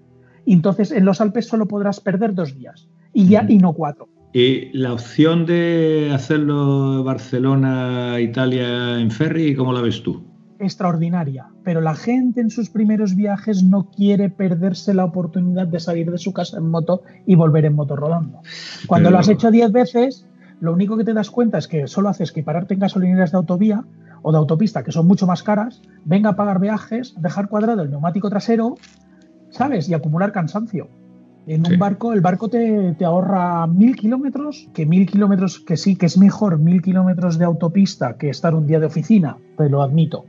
[0.46, 4.08] Y entonces en los Alpes solo podrás perder dos días y ya y no cuatro.
[4.32, 10.24] ¿Y la opción de hacerlo Barcelona, Italia en ferry, cómo la ves tú?
[10.60, 16.10] extraordinaria, pero la gente en sus primeros viajes no quiere perderse la oportunidad de salir
[16.12, 18.42] de su casa en moto y volver en moto rodando.
[18.88, 20.28] Cuando lo has hecho 10 veces,
[20.60, 23.38] lo único que te das cuenta es que solo haces que pararte en gasolineras de
[23.38, 23.84] autovía
[24.22, 27.92] o de autopista, que son mucho más caras, venga a pagar viajes, dejar cuadrado el
[27.92, 28.76] neumático trasero,
[29.50, 29.88] ¿sabes?
[29.90, 30.88] Y acumular cansancio.
[31.46, 35.96] En un barco, el barco te, te ahorra mil kilómetros, que mil kilómetros, que sí,
[35.96, 39.82] que es mejor mil kilómetros de autopista que estar un día de oficina, te lo
[39.82, 40.26] admito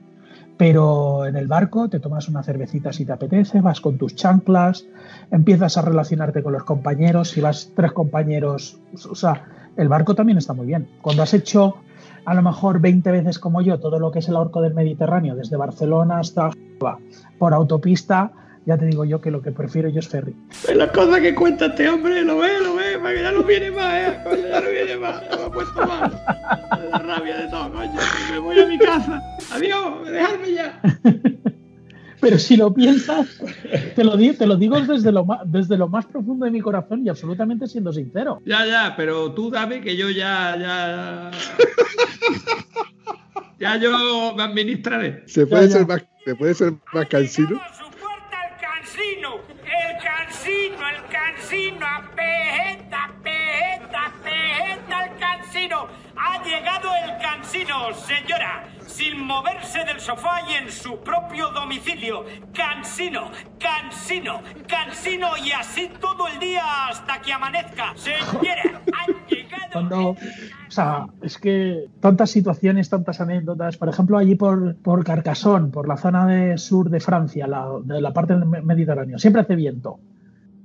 [0.59, 4.87] pero en el barco te tomas una cervecita si te apetece, vas con tus chanclas,
[5.31, 10.39] empiezas a relacionarte con los compañeros, si vas tres compañeros, o sea, el barco también
[10.39, 10.89] está muy bien.
[11.01, 11.77] Cuando has hecho
[12.25, 15.35] a lo mejor 20 veces como yo todo lo que es el orco del Mediterráneo,
[15.35, 16.51] desde Barcelona hasta
[17.39, 18.33] por autopista,
[18.67, 20.37] ya te digo yo que lo que prefiero yo es ferry.
[20.75, 23.71] La cosa que cuenta este hombre, lo ve, lo ve, para que ya no viene
[23.71, 24.19] más, ¿eh?
[24.51, 26.23] ya no viene más, me ha puesto mal.
[26.91, 28.01] La rabia de todo, coño,
[28.31, 29.23] me voy a mi casa.
[29.55, 30.81] Adiós, dejadme ya.
[32.21, 33.38] Pero si lo piensas,
[33.95, 36.61] te lo, digo, te lo digo desde lo, más, desde lo más profundo de mi
[36.61, 38.41] corazón y absolutamente siendo sincero.
[38.45, 41.31] Ya, ya, pero tú dame que yo ya, ya.
[43.59, 45.25] Ya yo me administraré.
[45.27, 47.61] ¿Se puede, Ser, más, ¿se puede ser más cansino?
[49.69, 52.88] el cansino, el cansino, apejeta,
[56.21, 62.25] Ha llegado el cansino, señora, sin moverse del sofá y en su propio domicilio.
[62.53, 67.93] Cansino, cansino, cansino y así todo el día hasta que amanezca.
[67.95, 69.73] Señora, ha llegado.
[69.73, 70.17] Cuando, o
[70.71, 73.77] sea, es que tantas situaciones, tantas anécdotas.
[73.77, 78.01] Por ejemplo, allí por, por Carcassonne, por la zona de sur de Francia, la, de
[78.01, 80.01] la parte del Mediterráneo, siempre hace viento.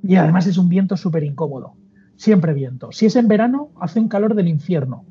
[0.01, 1.75] Y además es un viento súper incómodo.
[2.15, 2.91] Siempre viento.
[2.91, 5.05] Si es en verano, hace un calor del infierno.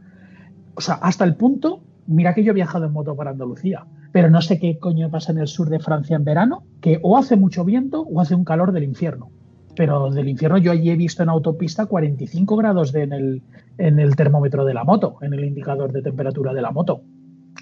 [0.75, 4.31] O sea, hasta el punto, mira que yo he viajado en moto para Andalucía, pero
[4.31, 7.37] no sé qué coño pasa en el sur de Francia en verano, que o hace
[7.37, 9.31] mucho viento o hace un calor del infierno.
[9.75, 13.43] Pero del infierno yo allí he visto en autopista 45 grados en, el,
[13.79, 17.03] en el termómetro de la moto, en el indicador de temperatura de la moto.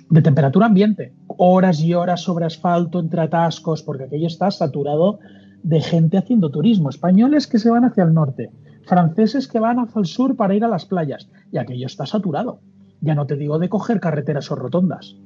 [0.08, 1.12] De temperatura ambiente.
[1.28, 5.20] Horas y horas sobre asfalto, entre atascos, porque aquello está saturado
[5.62, 6.90] de gente haciendo turismo.
[6.90, 8.50] Españoles que se van hacia el norte,
[8.86, 11.28] franceses que van hacia el sur para ir a las playas.
[11.52, 12.60] Y aquello está saturado.
[13.00, 15.16] Ya no te digo de coger carreteras o rotondas.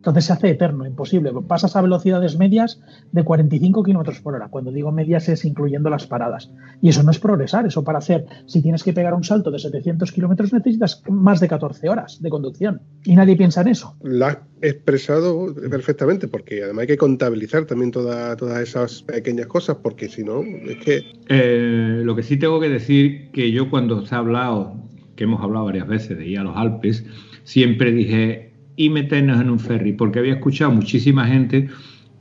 [0.00, 1.30] Entonces se hace eterno, imposible.
[1.46, 2.80] Pasas a velocidades medias
[3.12, 4.48] de 45 kilómetros por hora.
[4.48, 6.50] Cuando digo medias es incluyendo las paradas.
[6.80, 7.66] Y eso no es progresar.
[7.66, 11.48] Eso para hacer, si tienes que pegar un salto de 700 kilómetros, necesitas más de
[11.48, 12.80] 14 horas de conducción.
[13.04, 13.94] Y nadie piensa en eso.
[14.02, 20.08] Lo has expresado perfectamente, porque además hay que contabilizar también todas esas pequeñas cosas, porque
[20.08, 21.04] si no, es que.
[21.28, 24.76] Eh, lo que sí tengo que decir que yo cuando se ha hablado,
[25.20, 27.04] que hemos hablado varias veces de ir a los Alpes,
[27.44, 31.68] siempre dije y meternos en un ferry, porque había escuchado muchísima gente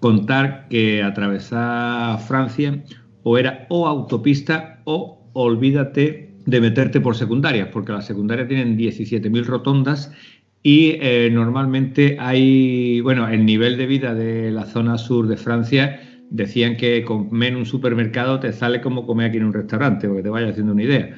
[0.01, 2.83] contar que atravesar Francia
[3.23, 9.45] o era o autopista o olvídate de meterte por secundarias, porque las secundarias tienen 17.000
[9.45, 10.11] rotondas
[10.61, 16.01] y eh, normalmente hay, bueno, el nivel de vida de la zona sur de Francia
[16.29, 20.23] decían que comer en un supermercado te sale como comer aquí en un restaurante, porque
[20.23, 21.15] te vaya haciendo una idea.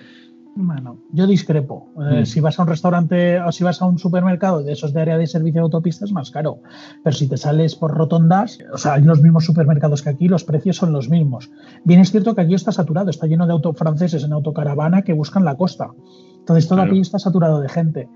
[0.54, 1.88] Bueno, yo discrepo.
[1.98, 2.26] Eh, mm.
[2.26, 5.18] Si vas a un restaurante o si vas a un supermercado de esos de área
[5.18, 6.60] de servicio de autopista es más caro.
[7.04, 10.44] Pero si te sales por rotondas, o sea, hay los mismos supermercados que aquí, los
[10.44, 11.52] precios son los mismos.
[11.86, 15.14] Bien es cierto que aquí está saturado, está lleno de auto franceses en autocaravana que
[15.14, 15.92] buscan la costa.
[16.40, 18.10] Entonces todo aquí está saturado de gente.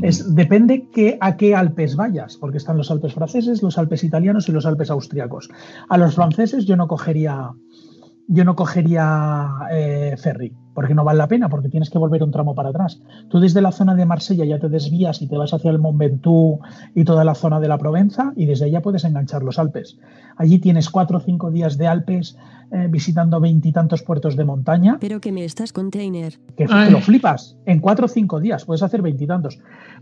[0.00, 4.48] Es, depende que, a qué Alpes vayas, porque están los Alpes franceses, los Alpes italianos
[4.48, 5.50] y los Alpes austriacos.
[5.88, 7.50] A los franceses yo no cogería,
[8.28, 12.30] yo no cogería eh, ferry, porque no vale la pena, porque tienes que volver un
[12.30, 13.00] tramo para atrás.
[13.28, 15.98] Tú desde la zona de Marsella ya te desvías y te vas hacia el Mont
[15.98, 16.60] Ventoux
[16.94, 19.98] y toda la zona de la Provenza, y desde allá puedes enganchar los Alpes.
[20.36, 22.38] Allí tienes cuatro o cinco días de Alpes
[22.70, 24.96] eh, visitando veintitantos puertos de montaña.
[24.98, 26.38] Pero que me estás container.
[26.56, 27.58] Que te lo flipas.
[27.66, 29.58] En cuatro o cinco días puedes hacer veintitantos.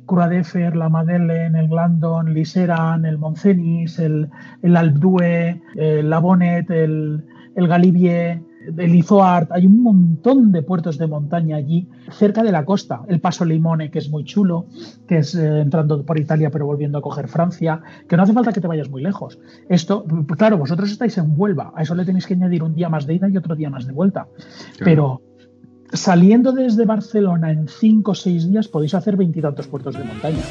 [0.07, 4.29] Curadefer, la Madeleine, el Glandon, Liseran, el Montcenis, el,
[4.63, 8.43] el Alpdue, el La Bonnet, el, el Galibier,
[8.77, 13.03] el Izoart, hay un montón de puertos de montaña allí, cerca de la costa.
[13.09, 14.67] El Paso Limone, que es muy chulo,
[15.09, 18.53] que es eh, entrando por Italia pero volviendo a coger Francia, que no hace falta
[18.53, 19.39] que te vayas muy lejos.
[19.69, 20.05] Esto,
[20.37, 23.15] claro, vosotros estáis en Huelva, a eso le tenéis que añadir un día más de
[23.15, 24.29] ida y otro día más de vuelta.
[24.79, 25.23] Pero
[25.93, 30.43] saliendo desde Barcelona en cinco o seis días podéis hacer veintitantos puertos de montaña.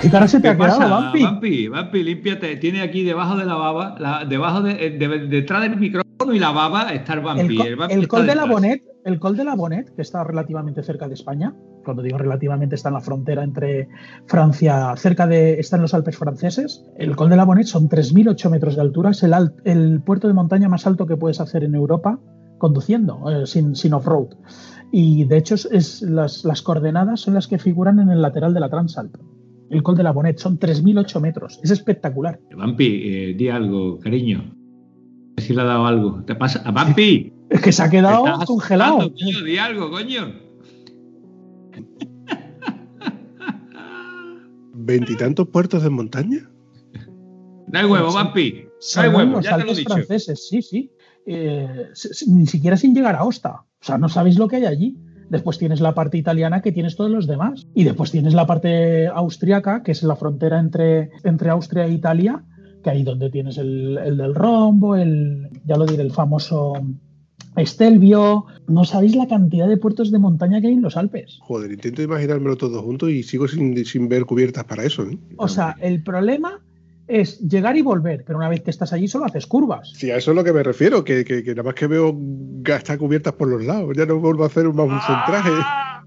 [0.00, 1.22] ¿Qué cara se te ha quedado, Vampi?
[1.22, 2.56] Vampi, Vampi, límpiate.
[2.56, 4.90] Tiene aquí debajo de la baba, debajo de,
[5.28, 7.58] detrás del micrófono y la baba está el Vampi.
[7.88, 11.14] El, col de la Bonet, el col de la Bonet, que está relativamente cerca de
[11.14, 13.88] España, cuando digo relativamente está en la frontera entre
[14.26, 16.84] Francia, cerca de, está en los Alpes franceses.
[16.98, 19.34] El col de la Bonet son 3.008 metros de altura, es el,
[19.64, 22.18] el, puerto de montaña más alto que puedes hacer en Europa
[22.58, 24.28] conduciendo, eh, sin, sin off-road.
[24.92, 28.60] Y de hecho es, las, las coordenadas son las que figuran en el lateral de
[28.60, 29.16] la Transalp
[29.70, 32.40] el Col de la Bonet, son 3.008 metros, es espectacular.
[32.56, 34.54] Vampi, eh, di algo, cariño.
[35.38, 36.24] Si le ha dado algo.
[36.24, 36.62] ¿Te pasa?
[36.64, 37.32] ¿A Vampi?
[37.50, 39.10] Es que se ha quedado congelado.
[39.44, 40.32] di algo, coño.
[44.74, 46.50] ¿Veintitantos puertos de montaña?
[47.68, 48.66] Da el huevo, Vampi.
[48.94, 49.94] Da huevo, ya te lo he dicho.
[49.94, 50.90] franceses, sí, sí.
[51.26, 51.88] Eh,
[52.28, 53.64] ni siquiera sin llegar a Osta.
[53.80, 54.96] O sea, no sabéis lo que hay allí.
[55.28, 57.66] Después tienes la parte italiana que tienes todos los demás.
[57.74, 62.44] Y después tienes la parte austriaca, que es la frontera entre, entre Austria e Italia,
[62.82, 66.74] que ahí donde tienes el, del rombo, el, ya lo diré, el famoso
[67.56, 68.46] Estelvio.
[68.68, 71.38] No sabéis la cantidad de puertos de montaña que hay en los Alpes.
[71.40, 75.04] Joder, intento imaginármelo todo junto y sigo sin, sin ver cubiertas para eso.
[75.04, 75.18] ¿eh?
[75.36, 76.60] O sea, el problema
[77.08, 79.92] es llegar y volver, pero una vez que estás allí solo haces curvas.
[79.94, 82.16] Sí, a eso es lo que me refiero, que, nada más que veo
[82.64, 85.50] está cubiertas por los lados, ya no vuelvo a hacer un centraje.
[85.62, 86.02] Ah,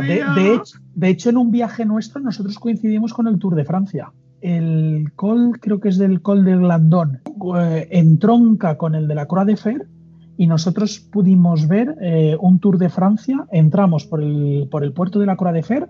[0.00, 4.12] de, hecho, de, hecho, en un viaje nuestro nosotros coincidimos con el Tour de Francia.
[4.40, 7.20] El col, creo que es del col del Glandón,
[7.58, 9.86] eh, entronca con el de la Croix de Fer
[10.38, 15.18] y nosotros pudimos ver eh, un Tour de Francia, entramos por el, por el puerto
[15.18, 15.88] de la Croix de Fer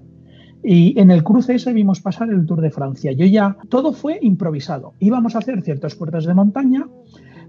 [0.63, 3.13] y en el cruce ese vimos pasar el Tour de Francia.
[3.13, 4.95] Yo ya, todo fue improvisado.
[4.99, 6.87] Íbamos a hacer ciertas puertas de montaña,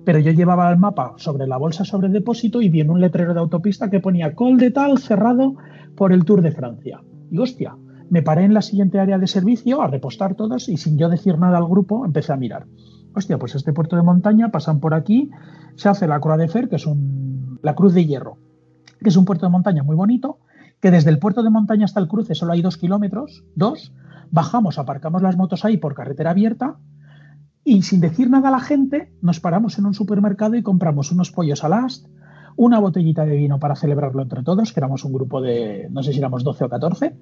[0.05, 3.34] pero yo llevaba el mapa sobre la bolsa sobre depósito y vi en un letrero
[3.34, 5.55] de autopista que ponía col de tal cerrado
[5.95, 7.01] por el Tour de Francia.
[7.30, 7.76] Y hostia,
[8.09, 11.38] me paré en la siguiente área de servicio a repostar todas y sin yo decir
[11.38, 12.66] nada al grupo empecé a mirar.
[13.14, 15.30] Hostia, pues este puerto de montaña pasan por aquí,
[15.76, 18.38] se hace la Croix de Fer, que es un, la Cruz de Hierro,
[19.01, 20.39] que es un puerto de montaña muy bonito,
[20.82, 23.93] que desde el puerto de montaña hasta el cruce solo hay dos kilómetros, dos,
[24.32, 26.77] bajamos, aparcamos las motos ahí por carretera abierta
[27.63, 31.32] y sin decir nada a la gente nos paramos en un supermercado y compramos unos
[31.32, 32.07] pollos al ast,
[32.55, 36.11] una botellita de vino para celebrarlo entre todos, que éramos un grupo de, no sé
[36.11, 37.15] si éramos 12 o 14,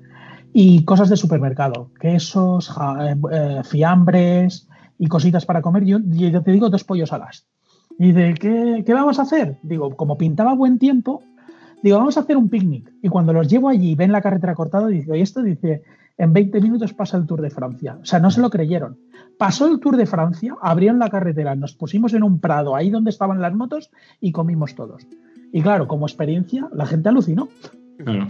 [0.54, 5.86] y cosas de supermercado, quesos, eh, eh, fiambres y cositas para comer.
[5.86, 7.46] Yo, yo, te digo dos pollos al ast.
[8.00, 9.60] Y de ¿qué, ¿qué vamos a hacer?
[9.62, 11.22] Digo, como pintaba buen tiempo,
[11.82, 12.92] Digo, vamos a hacer un picnic.
[13.02, 15.84] Y cuando los llevo allí y ven la carretera cortada, dice, oye, esto dice,
[16.18, 17.98] en 20 minutos pasa el Tour de Francia.
[18.02, 18.98] O sea, no se lo creyeron.
[19.38, 23.10] Pasó el Tour de Francia, abrieron la carretera, nos pusimos en un prado, ahí donde
[23.10, 25.08] estaban las motos, y comimos todos.
[25.54, 27.48] Y claro, como experiencia, la gente alucinó.
[27.98, 28.28] Claro.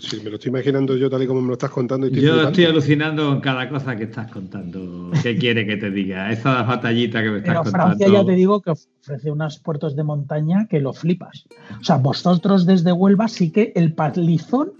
[0.00, 2.06] Sí, me lo estoy imaginando yo tal y como me lo estás contando.
[2.08, 5.10] yo estoy alucinando con cada cosa que estás contando.
[5.22, 6.30] ¿Qué quiere que te diga?
[6.30, 10.04] Esa batallita que me estás Pero Francia ya te digo que ofrece unos puertos de
[10.04, 11.46] montaña que lo flipas.
[11.80, 14.72] O sea, vosotros desde Huelva sí que el palizón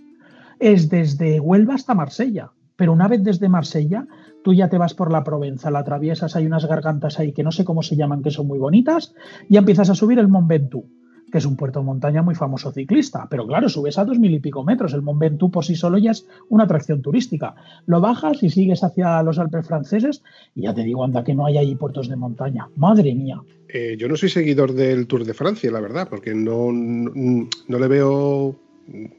[0.58, 2.50] es desde Huelva hasta Marsella.
[2.76, 4.06] Pero una vez desde Marsella,
[4.42, 7.52] tú ya te vas por la Provenza, la atraviesas, hay unas gargantas ahí que no
[7.52, 9.14] sé cómo se llaman, que son muy bonitas,
[9.48, 10.86] y empiezas a subir el Mont Ventoux,
[11.34, 13.26] que es un puerto de montaña muy famoso ciclista.
[13.28, 14.94] Pero claro, subes a dos mil y pico metros.
[14.94, 17.56] El Mont Ventoux por sí solo ya es una atracción turística.
[17.86, 20.22] Lo bajas y sigues hacia los Alpes franceses,
[20.54, 22.68] y ya te digo, anda, que no hay ahí puertos de montaña.
[22.76, 23.42] Madre mía.
[23.68, 27.88] Eh, yo no soy seguidor del Tour de Francia, la verdad, porque no, no, le
[27.88, 28.54] veo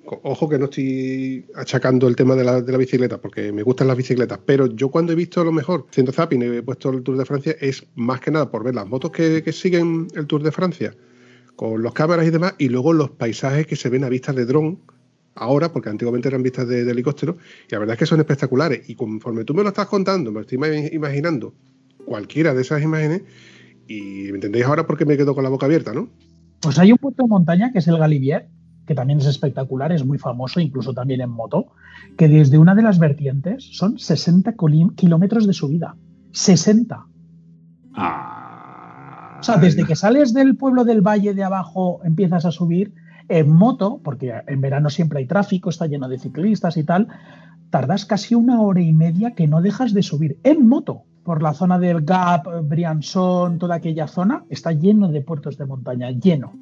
[0.05, 3.87] Ojo que no estoy achacando el tema de la, de la, bicicleta, porque me gustan
[3.87, 7.17] las bicicletas, pero yo cuando he visto lo mejor, siendo zapping, he puesto el Tour
[7.17, 10.53] de Francia, es más que nada por ver las motos que siguen el Tour de
[10.53, 10.93] Francia,
[11.55, 14.45] con los cámaras y demás, y luego los paisajes que se ven a vistas de
[14.45, 14.79] dron,
[15.35, 17.37] ahora, porque antiguamente eran vistas de, de, helicóptero,
[17.69, 18.89] y la verdad es que son espectaculares.
[18.89, 20.59] Y conforme tú me lo estás contando, me estoy
[20.91, 21.53] imaginando
[22.05, 23.23] cualquiera de esas imágenes,
[23.87, 26.09] y me entendéis ahora porque me quedo con la boca abierta, ¿no?
[26.61, 28.47] Pues hay un puerto de montaña que es el Galibier,
[28.85, 31.67] que también es espectacular, es muy famoso, incluso también en moto,
[32.17, 34.55] que desde una de las vertientes son 60
[34.95, 35.95] kilómetros de subida.
[36.31, 37.05] 60.
[37.93, 38.44] Ah,
[39.45, 42.93] sea, desde que sales del pueblo del valle de abajo empiezas a subir
[43.27, 47.07] en moto, porque en verano siempre hay tráfico, está lleno de ciclistas y tal,
[47.69, 51.03] tardas casi una hora y media que no dejas de subir en moto.
[51.23, 56.11] Por la zona del Gap, Briançon, toda aquella zona, está lleno de puertos de montaña,
[56.11, 56.53] lleno.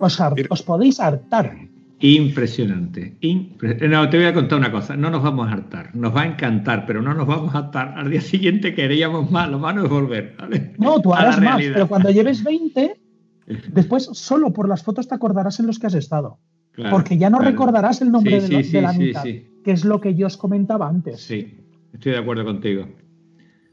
[0.00, 0.18] Os,
[0.50, 1.67] os, podéis hartar.
[2.00, 3.16] Impresionante.
[3.20, 4.96] Impre no, te voy a contar una cosa.
[4.96, 5.94] No nos vamos a hartar.
[5.96, 7.94] Nos va a encantar, pero no nos vamos a hartar.
[7.96, 9.50] Al día siguiente queríamos más.
[9.50, 10.36] Lo malo es volver.
[10.38, 10.74] ¿vale?
[10.78, 13.00] No, tú harás más, pero cuando lleves 20,
[13.72, 16.38] después solo por las fotos te acordarás en los que has estado.
[16.72, 17.50] Claro, porque ya no claro.
[17.50, 20.28] recordarás el nombre sí, de, sí, de, la sí, mitad, que es lo que yo
[20.28, 21.20] os comentaba antes.
[21.20, 21.58] Sí,
[21.92, 22.86] estoy de acuerdo contigo.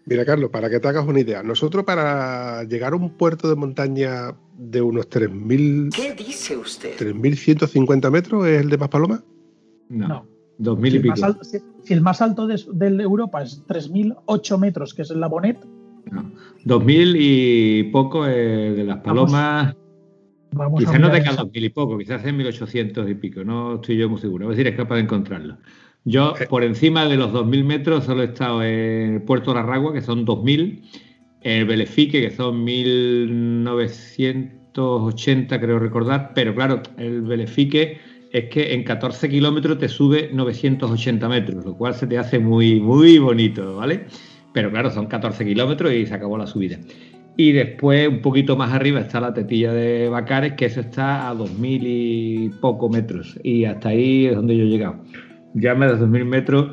[0.08, 3.56] Mira, Carlos, para que te hagas una idea, nosotros para llegar a un puerto de
[3.56, 5.90] montaña de unos 3.000...
[5.96, 6.96] ¿Qué dice usted?
[6.98, 9.24] 3.150 metros es el de Maspaloma.
[9.90, 10.28] No, No.
[10.58, 11.26] 2000 Si y el, más pico.
[11.28, 15.20] alto, si- si el más alto de, de Europa es 3.008 metros, que es el
[15.20, 15.58] Labonet,
[16.12, 16.32] No.
[16.64, 19.76] 2000 y poco eh, de las palomas.
[20.54, 21.44] vamos a Quizás no tenga eso.
[21.46, 23.44] 2000 y poco, quizás en 1800 y pico.
[23.44, 24.46] No estoy yo muy seguro.
[24.46, 25.58] A ver si eres capaz de encontrarlo.
[26.08, 30.24] Yo, por encima de los 2000 metros, solo he estado en Puerto Larragua, que son
[30.24, 30.84] 2000.
[31.42, 36.34] El Belefique, que son 1980, creo recordar.
[36.36, 37.98] Pero claro, el Belefique
[38.32, 42.80] es que en 14 kilómetros te sube 980 metros, lo cual se te hace muy,
[42.80, 44.06] muy bonito, ¿vale?
[44.54, 46.78] Pero claro, son 14 kilómetros y se acabó la subida.
[47.38, 51.34] Y después, un poquito más arriba, está la tetilla de Bacares, que eso está a
[51.34, 53.40] 2.000 y poco metros.
[53.44, 54.98] Y hasta ahí es donde yo he llegado.
[55.56, 56.72] Ya me de 2.000 metros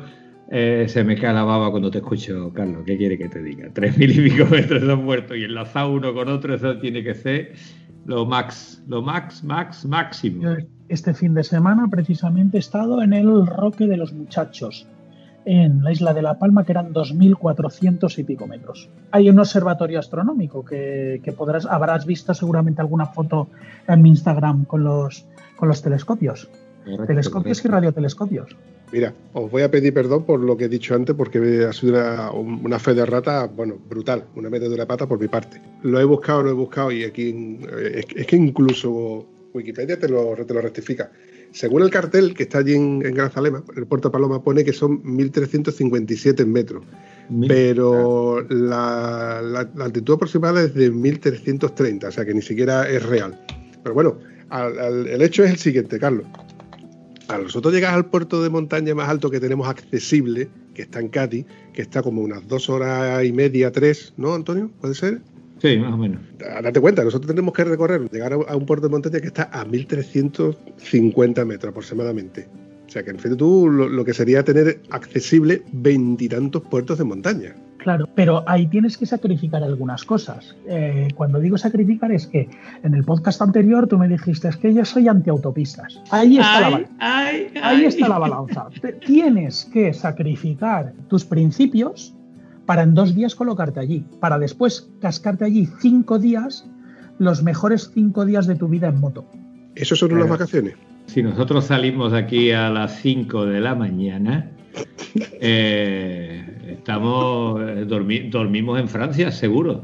[0.55, 2.83] eh, se me cae la baba cuando te escucho, Carlos.
[2.85, 3.69] ¿Qué quiere que te diga?
[3.69, 7.53] 3.000 y pico metros son muertos y enlazado uno con otro, eso tiene que ser
[8.05, 10.43] lo max, lo max, max, máximo.
[10.89, 14.87] Este fin de semana precisamente he estado en el Roque de los Muchachos,
[15.45, 18.89] en la isla de La Palma, que eran 2.400 y pico metros.
[19.11, 23.47] Hay un observatorio astronómico que, que podrás, habrás visto seguramente alguna foto
[23.87, 25.25] en mi Instagram con los,
[25.55, 26.49] con los telescopios.
[26.83, 28.57] Correcto, Telescopios y radiotelescopios.
[28.93, 31.93] Mira, os voy a pedir perdón por lo que he dicho antes, porque ha sido
[31.93, 35.59] una, una fe de rata, bueno, brutal, una meta de una pata por mi parte.
[35.81, 40.07] Lo he buscado, lo he buscado y aquí eh, es, es que incluso Wikipedia te
[40.07, 41.11] lo, te lo rectifica.
[41.51, 45.03] Según el cartel que está allí en, en Grazalema, el Puerto Paloma pone que son
[45.03, 46.83] 1.357 metros,
[47.29, 52.87] Mil- pero la, la- la altitud aproximada es de 1.330, o sea que ni siquiera
[52.89, 53.39] es real.
[53.83, 54.17] Pero bueno,
[54.49, 56.25] al- al- el hecho es el siguiente, Carlos.
[57.37, 61.45] Nosotros llegas al puerto de montaña más alto que tenemos accesible, que está en Cati,
[61.73, 64.69] que está como unas dos horas y media, tres, ¿no, Antonio?
[64.79, 65.21] ¿Puede ser?
[65.59, 66.19] Sí, más o menos.
[66.37, 69.49] Date cuenta, nosotros tenemos que recorrer, llegar a a un puerto de montaña que está
[69.51, 72.47] a 1350 metros aproximadamente.
[72.85, 77.05] O sea que en fin, tú lo, lo que sería tener accesible veintitantos puertos de
[77.05, 77.55] montaña.
[77.83, 80.55] Claro, pero ahí tienes que sacrificar algunas cosas.
[80.67, 82.49] Eh, cuando digo sacrificar es que
[82.81, 86.01] en el podcast anterior tú me dijiste es que yo soy antiautopistas.
[86.09, 86.91] Ahí está la balanza.
[86.99, 88.67] ay, Ahí está la balanza.
[89.05, 92.13] Tienes que sacrificar tus principios
[92.65, 96.65] para en dos días colocarte allí, para después cascarte allí cinco días,
[97.19, 99.25] los mejores cinco días de tu vida en moto.
[99.75, 100.39] Eso son unas Claro.
[100.39, 100.75] vacaciones.
[101.07, 104.49] Si nosotros salimos de aquí a las 5 de la mañana,
[105.15, 109.83] eh, estamos eh, dormi- dormimos en Francia, seguro.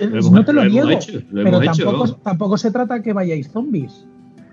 [0.00, 1.84] Lo hemos- no te lo, lo niego, hecho, lo pero hecho.
[1.84, 4.06] tampoco, tampoco se trata que vayáis zombies.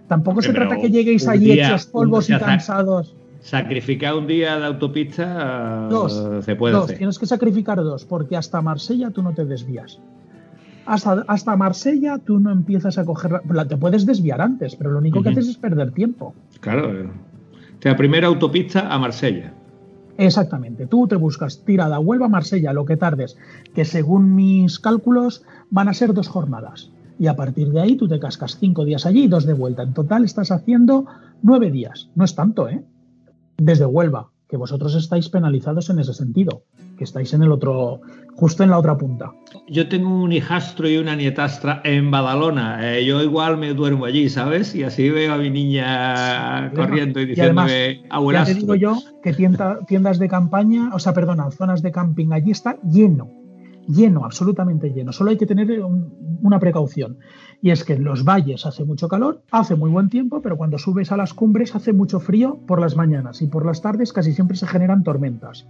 [0.07, 3.15] Tampoco se Pero trata que lleguéis allí día- hechos polvos y cansados.
[3.39, 6.97] Sacrificar un día de autopista Dos, se puede dos, hacer.
[6.97, 9.99] tienes que sacrificar dos, porque hasta Marsella tú no te desvías.
[10.85, 13.41] Hasta, hasta Marsella tú no empiezas a coger.
[13.49, 16.35] la- te puedes desviar antes, pero lo único que haces es perder tiempo.
[16.59, 16.91] Claro.
[16.93, 17.05] eh.
[17.05, 19.53] O sea, primera autopista a Marsella.
[20.27, 20.85] Exactamente.
[20.85, 23.37] Tú te buscas tirada Huelva-Marsella, lo que tardes,
[23.73, 26.91] que según mis cálculos van a ser dos jornadas.
[27.17, 29.81] Y a partir de ahí tú te cascas cinco días allí y dos de vuelta.
[29.81, 31.07] En total estás haciendo
[31.41, 32.09] nueve días.
[32.13, 32.83] No es tanto, ¿eh?
[33.57, 36.65] Desde Huelva, que vosotros estáis penalizados en ese sentido,
[36.97, 38.01] que estáis en el otro,
[38.35, 39.31] justo en la otra punta.
[39.69, 42.97] Yo tengo un hijastro y una nietastra en Badalona.
[42.97, 44.75] Eh, yo igual me duermo allí, ¿sabes?
[44.75, 48.53] Y así veo a mi niña Sí, corriendo y diciéndome, Ya abuelastro.
[48.55, 52.51] te digo yo que tienda- tiendas de campaña, o sea, perdona, zonas de camping allí
[52.51, 53.29] está lleno,
[53.87, 55.11] lleno, absolutamente lleno.
[55.11, 57.17] Solo hay que tener un- una precaución.
[57.61, 60.77] Y es que en los valles hace mucho calor, hace muy buen tiempo, pero cuando
[60.77, 64.33] subes a las cumbres hace mucho frío por las mañanas y por las tardes casi
[64.33, 65.67] siempre se generan tormentas.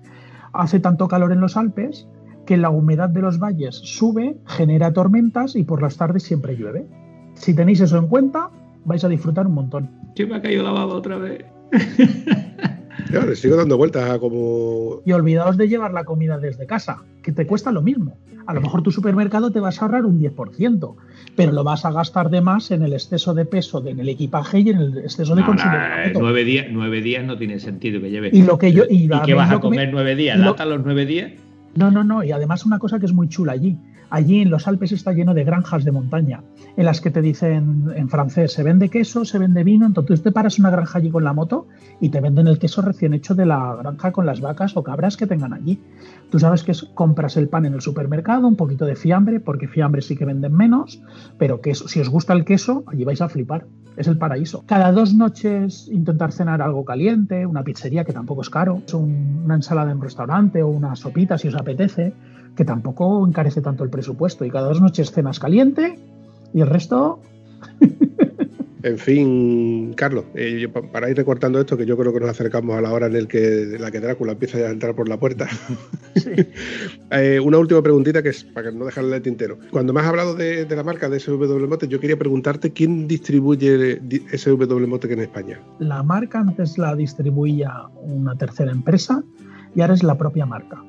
[0.53, 2.07] Hace tanto calor en los Alpes
[2.45, 6.87] que la humedad de los valles sube, genera tormentas y por las tardes siempre llueve.
[7.35, 8.49] Si tenéis eso en cuenta,
[8.85, 9.89] vais a disfrutar un montón.
[10.15, 11.45] Que me ha caído la baba otra vez.
[13.09, 15.01] Yo le sigo dando vueltas a como.
[15.05, 18.17] Y olvidaos de llevar la comida desde casa, que te cuesta lo mismo.
[18.47, 20.95] A lo mejor tu supermercado te vas a ahorrar un 10%,
[21.35, 24.09] pero lo vas a gastar de más en el exceso de peso de- en el
[24.09, 25.71] equipaje y en el exceso de No, consumo.
[25.73, 26.19] no, eh, alimento.
[26.21, 28.33] nueve, días, nueve días no tiene sentido que lleves.
[28.33, 30.37] Y lo que yo- y ¿Y qué vas a comer nueve días?
[30.37, 31.31] y lo- ¿Lata los nueve días?
[31.75, 32.23] No, no, no.
[32.23, 33.77] Y además una cosa que es muy chula allí.
[34.11, 36.43] Allí en los Alpes está lleno de granjas de montaña,
[36.75, 40.33] en las que te dicen en francés, se vende queso, se vende vino, entonces te
[40.33, 41.67] paras una granja allí con la moto
[42.01, 45.15] y te venden el queso recién hecho de la granja con las vacas o cabras
[45.15, 45.79] que tengan allí.
[46.29, 50.01] Tú sabes que compras el pan en el supermercado, un poquito de fiambre, porque fiambre
[50.01, 51.01] sí que venden menos,
[51.37, 53.65] pero queso, si os gusta el queso, allí vais a flipar.
[53.95, 54.63] Es el paraíso.
[54.65, 59.91] Cada dos noches intentar cenar algo caliente, una pizzería que tampoco es caro, una ensalada
[59.91, 62.13] en un restaurante o una sopita si os apetece,
[62.55, 64.45] que tampoco encarece tanto el presupuesto.
[64.45, 65.97] Y cada dos noches cenas caliente
[66.53, 67.19] y el resto
[68.83, 72.29] En fin, Carlos, eh, yo pa- para ir recortando esto, que yo creo que nos
[72.31, 74.95] acercamos a la hora en, el que, en la que Drácula empieza ya a entrar
[74.95, 75.47] por la puerta.
[77.13, 79.57] Eh, una última preguntita que es para no dejarle el tintero.
[79.69, 83.05] Cuando me has hablado de, de la marca de SW Mote, yo quería preguntarte quién
[83.07, 85.59] distribuye di- SW Mote en España.
[85.79, 89.23] la marca antes la distribuía una tercera empresa
[89.75, 90.81] y ahora es la propia marca.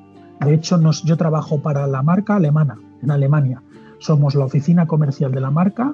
[0.45, 3.61] De hecho, nos, yo trabajo para la marca alemana, en Alemania.
[3.99, 5.93] Somos la oficina comercial de la marca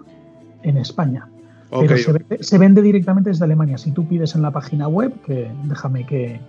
[0.64, 1.28] en España.
[1.70, 3.78] Pero se vende, se vende directamente desde Alemania.
[3.78, 6.40] Si tú pides en la página web, que déjame que,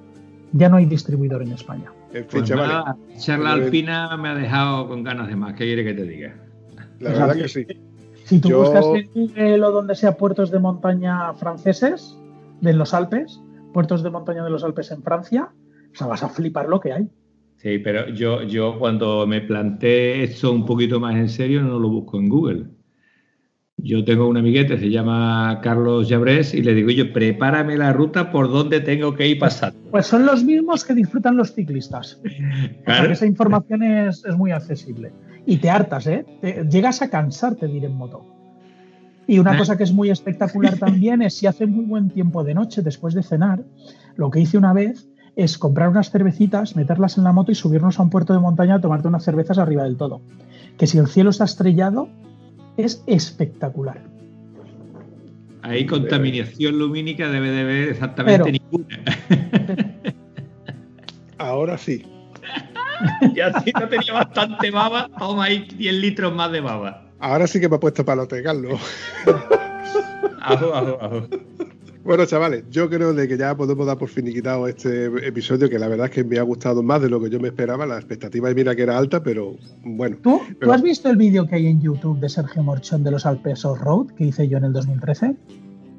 [0.52, 1.92] Ya no hay distribuidor en España.
[2.30, 5.52] Pues nada, charla alpina me ha dejado con ganas de más.
[5.52, 6.34] ¿Qué quiere que te diga?
[7.00, 7.66] La o sea, verdad que sí.
[8.24, 12.16] Si tú Yo- buscas en Google o donde sea puertos de montaña franceses,
[12.60, 13.40] de los Alpes,
[13.72, 15.50] puertos de montaña de los Alpes en Francia,
[15.92, 17.08] o sea, vas a flipar lo que hay.
[17.56, 21.88] Sí, pero yo, yo cuando me planteé esto un poquito más en serio no lo
[21.88, 22.66] busco en Google.
[23.80, 28.32] Yo tengo un amiguete, se llama Carlos Llabrés, y le digo yo, prepárame la ruta
[28.32, 29.78] por donde tengo que ir pasando.
[29.92, 32.20] Pues son los mismos que disfrutan los ciclistas.
[32.24, 35.12] O sea, que esa información es, es muy accesible.
[35.50, 36.26] Y te hartas, ¿eh?
[36.42, 38.20] Te- llegas a cansarte de ir en moto.
[39.26, 39.58] Y una Eh.
[39.58, 43.14] cosa que es muy espectacular también es si hace muy buen tiempo de noche después
[43.14, 43.62] de cenar,
[44.16, 47.98] lo que hice una vez es comprar unas cervecitas, meterlas en la moto y subirnos
[47.98, 50.20] a un puerto de montaña a tomarte unas cervezas arriba del todo.
[50.76, 52.08] Que si el cielo está estrellado,
[52.76, 54.02] es espectacular.
[55.62, 58.98] Ahí contaminación lumínica debe de haber exactamente Pero- ninguna.
[61.38, 62.02] Ahora sí.
[63.34, 67.04] Ya si no tenía bastante baba, toma ahí 10 litros más de baba.
[67.18, 68.80] Ahora sí que me ha puesto palote, Carlos.
[70.40, 71.28] Ajo, ajo, ajo.
[72.04, 75.88] Bueno, chavales, yo creo de que ya podemos dar por finiquitado este episodio, que la
[75.88, 77.84] verdad es que me ha gustado más de lo que yo me esperaba.
[77.84, 80.16] La expectativa, mira que era alta, pero bueno.
[80.22, 83.26] ¿Tú, ¿tú has visto el vídeo que hay en YouTube de Sergio Morchón de los
[83.26, 85.34] Alpes Off-Road que hice yo en el 2013?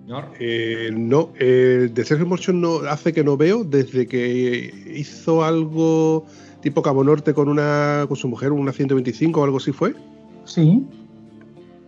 [0.07, 5.43] No, Eh, no, eh, de Sergio Morchón no hace que no veo desde que hizo
[5.43, 6.25] algo
[6.61, 9.95] tipo Cabo Norte con una con su mujer, una 125 o algo así fue.
[10.45, 10.85] Sí.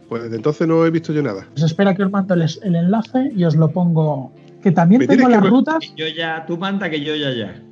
[0.10, 1.48] Pues desde entonces no he visto yo nada.
[1.52, 4.34] Pues espera que os mando el, el enlace y os lo pongo.
[4.62, 7.64] Que también tengo las que- rutas, yo ya, tú manda que yo ya ya.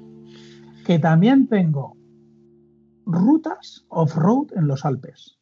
[0.85, 1.95] que también tengo
[3.05, 5.37] rutas off-road en los Alpes.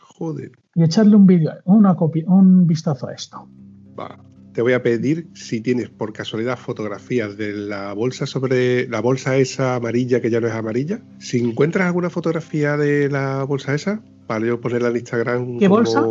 [0.00, 0.52] Joder.
[0.74, 3.48] Y echarle un vídeo, una copia, un vistazo a esto.
[3.98, 4.18] Va.
[4.52, 9.36] Te voy a pedir si tienes por casualidad fotografías de la bolsa sobre la bolsa
[9.36, 11.00] esa amarilla que ya no es amarilla.
[11.18, 15.58] Si encuentras alguna fotografía de la bolsa esa, para yo ponerla en Instagram.
[15.58, 16.04] ¿Qué como- bolsa?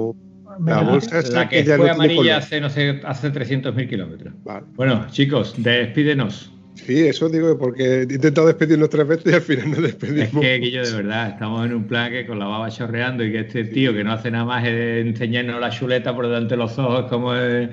[0.66, 4.34] La bolsa esa La que ya fue no amarilla hace, no sé, hace 300.000 kilómetros.
[4.44, 4.66] Vale.
[4.76, 6.52] Bueno, chicos, despídenos.
[6.76, 10.34] Sí, eso digo porque he intentado despedirnos tres veces y al final nos despedimos.
[10.36, 13.32] Es que, Guillo, de verdad, estamos en un plan que con la baba chorreando y
[13.32, 16.58] que este tío que no hace nada más es enseñarnos la chuleta por delante de
[16.58, 17.72] los ojos como el,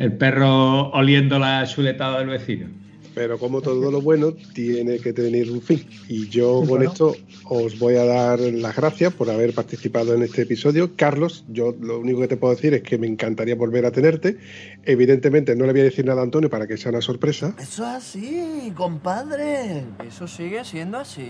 [0.00, 2.68] el perro oliendo la chuletada del vecino.
[3.14, 5.84] Pero como todo lo bueno, tiene que tener un fin.
[6.08, 7.14] Y yo con esto
[7.44, 10.92] os voy a dar las gracias por haber participado en este episodio.
[10.96, 14.38] Carlos, yo lo único que te puedo decir es que me encantaría volver a tenerte.
[14.84, 17.54] Evidentemente no le voy a decir nada a Antonio para que sea una sorpresa.
[17.58, 19.84] Eso es así, compadre.
[20.06, 21.28] Eso sigue siendo así.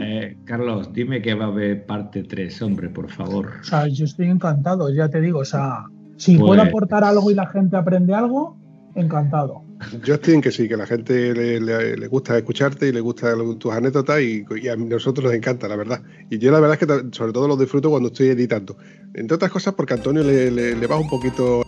[0.00, 3.50] Eh, Carlos, dime que va a haber parte 3, hombre, por favor.
[3.60, 5.84] O sea, yo estoy encantado, ya te digo, o sea,
[6.24, 8.56] si Pues- puedo aportar algo y la gente aprende algo,
[8.94, 9.62] encantado.
[10.04, 13.00] Yo estoy en que sí, que la gente le, le- le gusta escucharte y le
[13.00, 16.00] gustan tus anécdotas y, y a nosotros nos encanta, la verdad.
[16.30, 18.76] Y yo la verdad es que sobre todo lo disfruto cuando estoy editando.
[19.14, 21.62] Entre otras cosas porque a Antonio le, le, le va un poquito...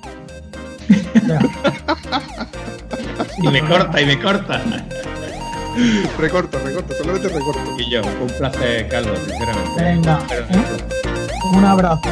[3.43, 4.61] Y me corta, y me corta.
[6.21, 7.61] Recorto, recorto, solamente recorto.
[7.79, 9.83] Y yo, un placer, Carlos, sinceramente.
[9.83, 11.57] Venga, ¿eh?
[11.57, 12.09] un abrazo.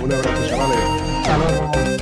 [0.00, 0.93] Un abrazo, chavales.
[1.24, 1.93] Hasta luego.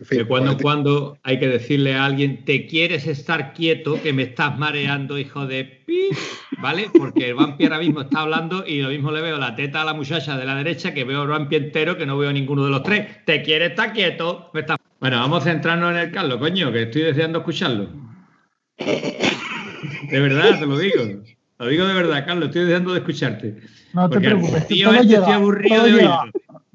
[0.00, 4.00] En fin, De cuando en cuando hay que decirle a alguien, te quieres estar quieto,
[4.00, 6.10] que me estás mareando, hijo de pi,
[6.58, 6.88] ¿vale?
[6.96, 9.84] Porque el vampi ahora mismo está hablando y lo mismo le veo la teta a
[9.84, 12.70] la muchacha de la derecha que veo el vampi entero que no veo ninguno de
[12.70, 13.24] los tres.
[13.24, 14.50] Te quieres estar quieto.
[14.54, 17.88] me está- Bueno, vamos a centrarnos en el Carlos, coño, que estoy deseando escucharlo.
[18.78, 21.02] De verdad, te lo digo.
[21.58, 23.56] Lo digo de verdad, Carlos, estoy deseando de escucharte.
[23.92, 24.66] No te Porque el preocupes.
[24.68, 26.20] tío este llega, estoy aburrido todo de oírlo.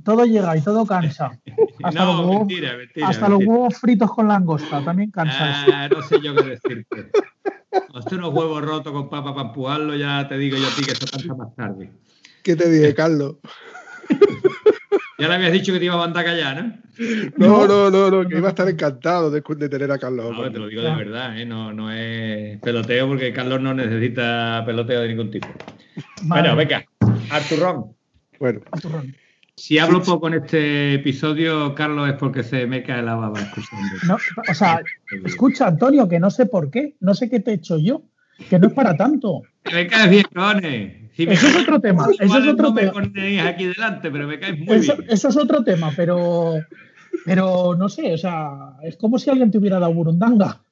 [0.03, 1.31] Todo llega y todo cansa.
[1.83, 3.07] Hasta, los, No, huevos, mentira, mentira.
[3.09, 5.65] hasta los huevos fritos con langosta también cansa.
[5.67, 7.11] Ah, no sé yo qué decirte.
[7.93, 10.91] Hazte unos huevos rotos con papa para empujarlo, ya te digo yo a ti que
[10.91, 11.91] eso cansa más tarde.
[12.43, 13.37] ¿Qué te dije, Carlos?
[15.19, 16.73] Ya le habías dicho que te iba a mandar callar, ¿no?
[17.37, 20.35] No, no, no, no, que iba a estar encantado de, de tener a Carlos.
[20.35, 21.45] No, te lo digo de verdad, ¿eh?
[21.45, 25.47] no, no es peloteo porque Carlos no necesita peloteo de ningún tipo.
[26.23, 26.83] Vale, Bueno, venga,
[27.29, 27.95] Arturrón.
[28.39, 29.15] Bueno, turrón.
[29.55, 33.85] Si hablo poco en este episodio, Carlos, es porque se me cae la baba escuchando.
[34.07, 34.17] No,
[34.49, 34.81] o sea,
[35.25, 38.01] escucha, Antonio, que no sé por qué, no sé qué te he hecho yo,
[38.49, 39.43] que no es para tanto.
[39.71, 40.25] Me caes bien.
[41.15, 43.03] Si me Eso es otro tema, eso es otro no tema.
[43.47, 45.11] aquí delante, pero me caes muy Eso, bien.
[45.11, 46.55] eso es otro tema, pero,
[47.23, 50.63] pero no sé, o sea, es como si alguien te hubiera dado burundanga.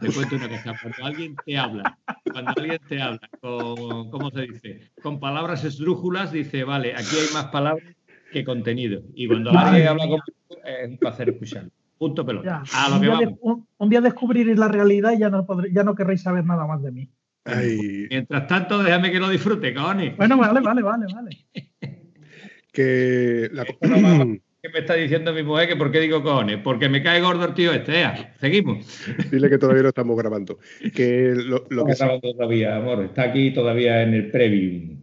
[0.00, 1.98] Te cuento una cosa, cuando alguien te habla,
[2.32, 4.90] cuando alguien te habla con, ¿cómo se dice?
[5.02, 7.84] Con palabras esdrújulas, dice, vale, aquí hay más palabras
[8.32, 9.02] que contenido.
[9.14, 10.22] Y cuando Madre alguien habla conmigo,
[10.64, 11.70] es un placer escucharlo.
[11.98, 12.62] Punto pelota.
[12.74, 13.38] A lo un, que día de- vamos.
[13.42, 16.66] un- un día descubriréis la realidad y ya no, podré- ya no querréis saber nada
[16.66, 17.08] más de mí.
[17.44, 20.16] ay, Mientras tanto, déjame que lo disfrute, cojones.
[20.16, 21.46] Bueno, vale, vale, vale, vale.
[22.72, 23.64] que la.
[24.62, 25.68] ¿Qué me está diciendo mi mujer?
[25.68, 26.58] que ¿Por qué digo cojones?
[26.58, 28.04] Porque me cae gordo el tío este.
[28.40, 28.84] Seguimos.
[29.30, 30.58] dile que todavía no estamos grabando.
[30.94, 33.04] Que lo, lo que Estamos grabando todavía, amor.
[33.04, 34.96] Está aquí todavía en el preview.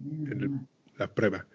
[0.98, 1.46] las pruebas.